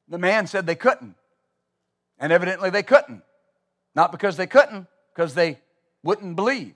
[0.09, 1.15] The man said they couldn't.
[2.19, 3.23] And evidently they couldn't.
[3.95, 5.61] Not because they couldn't, because they
[6.03, 6.75] wouldn't believe.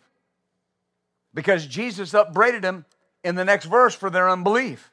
[1.34, 2.84] Because Jesus upbraided them
[3.24, 4.91] in the next verse for their unbelief.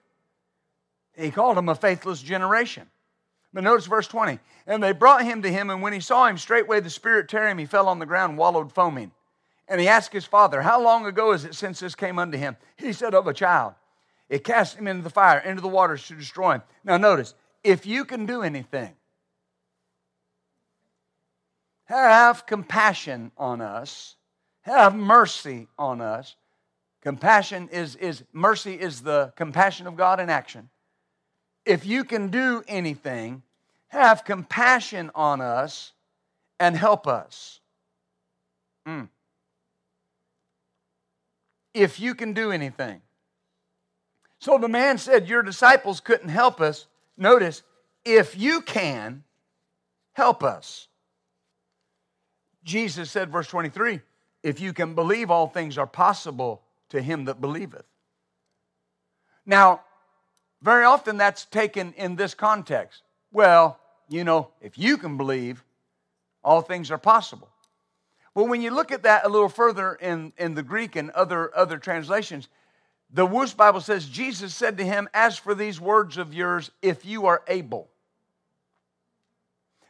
[1.20, 2.88] He called them a faithless generation.
[3.51, 4.39] But notice verse 20.
[4.67, 7.49] And they brought him to him, and when he saw him, straightway the Spirit tear
[7.49, 9.11] him, he fell on the ground, wallowed foaming.
[9.67, 12.57] And he asked his father, How long ago is it since this came unto him?
[12.78, 13.74] He said, Of a child.
[14.30, 16.61] It cast him into the fire, into the waters to destroy him.
[16.84, 18.93] Now notice, if you can do anything,
[21.86, 24.15] have compassion on us,
[24.61, 26.36] have mercy on us.
[27.01, 30.70] Compassion is, is mercy is the compassion of God in action
[31.70, 33.43] if you can do anything,
[33.89, 35.93] have compassion on us
[36.59, 37.59] and help us.
[38.88, 39.07] Mm.
[41.76, 43.01] If you can do anything.
[44.39, 46.88] So the man said, Your disciples couldn't help us.
[47.15, 47.61] Notice,
[48.03, 49.24] if you can,
[50.13, 50.88] help us.
[52.63, 54.01] Jesus said, verse 23,
[54.41, 57.86] if you can believe, all things are possible to him that believeth.
[59.45, 59.82] Now,
[60.62, 63.03] very often that's taken in this context.
[63.32, 65.64] Well, you know, if you can believe,
[66.43, 67.49] all things are possible.
[68.34, 71.55] But when you look at that a little further in, in the Greek and other,
[71.55, 72.47] other translations,
[73.12, 77.05] the Wuest Bible says, Jesus said to him, As for these words of yours, if
[77.05, 77.89] you are able.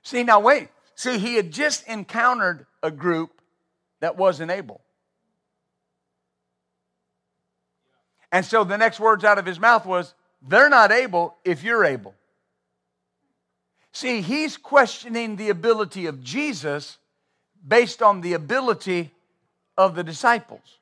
[0.03, 0.70] See, now wait.
[0.95, 3.41] See, he had just encountered a group
[3.99, 4.82] that wasn't able.
[8.32, 11.85] And so the next words out of his mouth was, They're not able if you're
[11.85, 12.15] able.
[13.91, 16.97] See, he's questioning the ability of Jesus
[17.67, 19.11] based on the ability
[19.77, 20.79] of the disciples.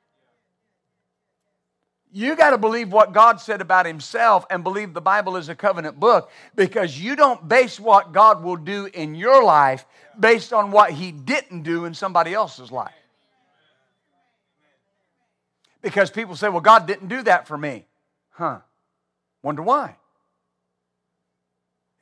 [2.10, 5.54] You got to believe what God said about Himself and believe the Bible is a
[5.54, 9.84] covenant book because you don't base what God will do in your life
[10.18, 12.92] based on what He didn't do in somebody else's life.
[15.82, 17.86] Because people say, well, God didn't do that for me.
[18.30, 18.60] Huh.
[19.42, 19.96] Wonder why.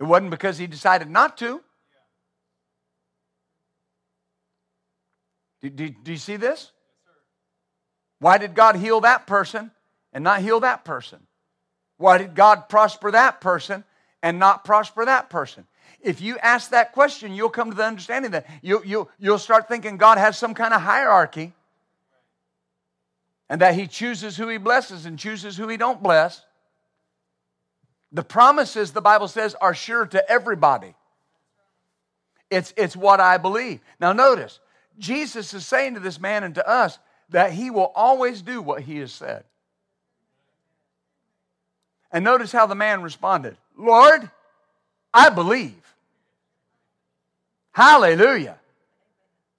[0.00, 1.60] It wasn't because He decided not to.
[5.62, 6.70] Do, do, do you see this?
[8.18, 9.70] Why did God heal that person
[10.12, 11.20] and not heal that person?
[11.98, 13.84] Why did God prosper that person
[14.22, 15.66] and not prosper that person?
[16.00, 19.68] If you ask that question, you'll come to the understanding that you, you, you'll start
[19.68, 21.52] thinking God has some kind of hierarchy
[23.48, 26.44] and that he chooses who he blesses and chooses who he don't bless.
[28.12, 30.94] The promises, the Bible says, are sure to everybody.
[32.50, 33.80] It's, it's what I believe.
[34.00, 34.60] Now, notice,
[34.98, 36.98] Jesus is saying to this man and to us
[37.30, 39.44] that he will always do what he has said.
[42.12, 44.30] And notice how the man responded Lord,
[45.12, 45.74] I believe.
[47.72, 48.58] Hallelujah.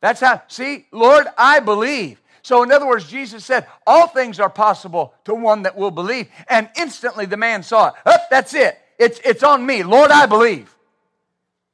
[0.02, 2.20] That's how, see, Lord, I believe.
[2.48, 6.30] So, in other words, Jesus said, All things are possible to one that will believe.
[6.48, 7.96] And instantly the man saw it.
[8.06, 8.80] Oh, that's it.
[8.98, 9.84] It's, it's on me.
[9.84, 10.74] Lord, I believe.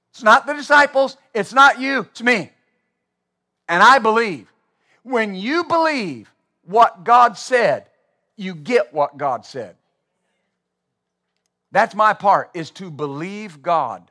[0.09, 2.49] It's not the disciples, it's not you, it's me.
[3.69, 4.51] And I believe.
[5.03, 6.33] When you believe
[6.65, 7.85] what God said,
[8.35, 9.75] you get what God said.
[11.71, 14.09] That's my part, is to believe God.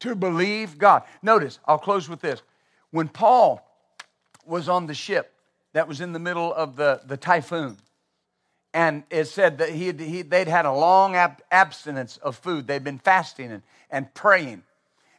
[0.00, 1.04] To believe God.
[1.22, 2.42] Notice, I'll close with this.
[2.90, 3.64] When Paul
[4.44, 5.32] was on the ship
[5.72, 7.78] that was in the middle of the, the typhoon,
[8.72, 12.66] and it said that he, he they'd had a long ab- abstinence of food.
[12.66, 14.62] They'd been fasting and, and praying.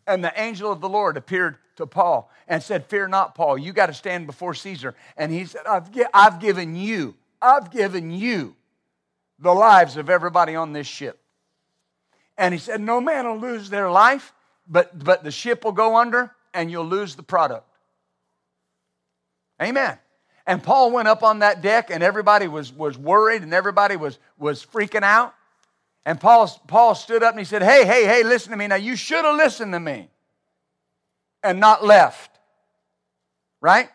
[0.08, 3.74] And the angel of the Lord appeared to Paul and said, Fear not, Paul, you
[3.74, 4.96] got to stand before Caesar.
[5.18, 8.56] And he said, I've, I've given you, I've given you
[9.40, 11.20] the lives of everybody on this ship.
[12.38, 14.34] And he said, No man will lose their life,
[14.68, 17.68] but, but the ship will go under and you'll lose the product.
[19.62, 19.98] Amen.
[20.48, 24.18] And Paul went up on that deck and everybody was, was worried and everybody was,
[24.38, 25.34] was freaking out.
[26.06, 28.68] And Paul, Paul stood up and he said, Hey, hey, hey, listen to me.
[28.68, 30.10] Now, you should have listened to me
[31.44, 32.40] and not left.
[33.62, 33.90] Right?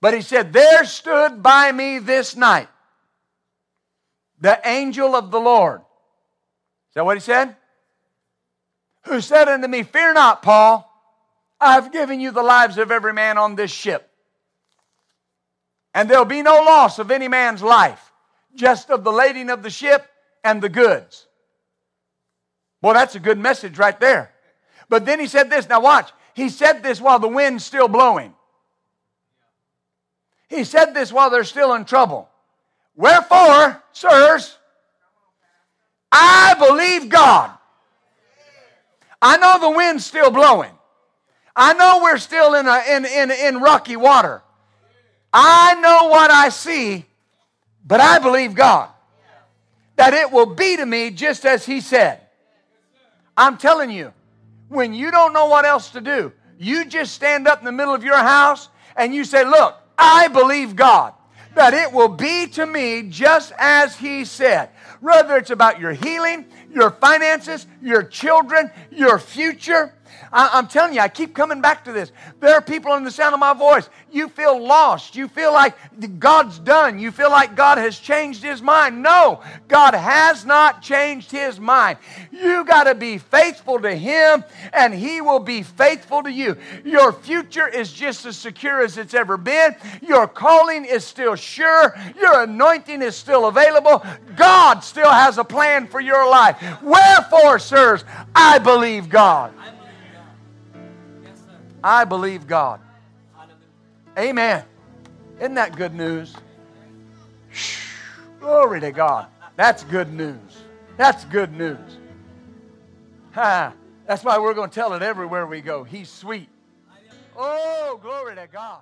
[0.00, 2.68] But he said, There stood by me this night
[4.40, 7.56] the angel of the Lord Is that what he said?
[9.04, 10.92] Who said unto me, Fear not, Paul,
[11.60, 14.05] I've given you the lives of every man on this ship.
[15.96, 18.12] And there'll be no loss of any man's life,
[18.54, 20.06] just of the lading of the ship
[20.44, 21.26] and the goods.
[22.82, 24.30] Boy, that's a good message right there.
[24.90, 25.66] But then he said this.
[25.70, 26.12] Now, watch.
[26.34, 28.34] He said this while the wind's still blowing.
[30.50, 32.28] He said this while they're still in trouble.
[32.94, 34.58] Wherefore, sirs,
[36.12, 37.52] I believe God.
[39.22, 40.72] I know the wind's still blowing.
[41.56, 44.42] I know we're still in, a, in, in, in rocky water.
[45.32, 47.04] I know what I see,
[47.86, 48.90] but I believe God
[49.96, 52.20] that it will be to me just as He said.
[53.36, 54.12] I'm telling you,
[54.68, 57.94] when you don't know what else to do, you just stand up in the middle
[57.94, 61.14] of your house and you say, Look, I believe God
[61.54, 64.70] that it will be to me just as He said.
[65.00, 69.94] Whether it's about your healing, your finances, your children, your future,
[70.32, 72.12] I, am telling you, I keep coming back to this.
[72.40, 73.88] There are people in the sound of my voice.
[74.10, 75.16] You feel lost.
[75.16, 75.76] You feel like
[76.18, 76.98] God's done.
[76.98, 79.02] You feel like God has changed his mind.
[79.02, 81.98] No, God has not changed his mind.
[82.30, 86.56] You got to be faithful to him, and he will be faithful to you.
[86.84, 89.74] Your future is just as secure as it's ever been.
[90.02, 91.94] Your calling is still sure.
[92.18, 94.04] Your anointing is still available.
[94.36, 96.56] God still has a plan for your life.
[96.82, 98.04] Wherefore, sirs,
[98.34, 99.52] I believe God.
[101.86, 102.80] I believe God.
[104.18, 104.64] Amen.
[105.38, 106.34] Isn't that good news?
[108.40, 109.28] Glory to God.
[109.54, 110.64] That's good news.
[110.96, 111.98] That's good news.
[113.34, 113.72] Ha.
[114.04, 115.84] That's why we're going to tell it everywhere we go.
[115.84, 116.48] He's sweet.
[117.36, 118.80] Oh, glory to God.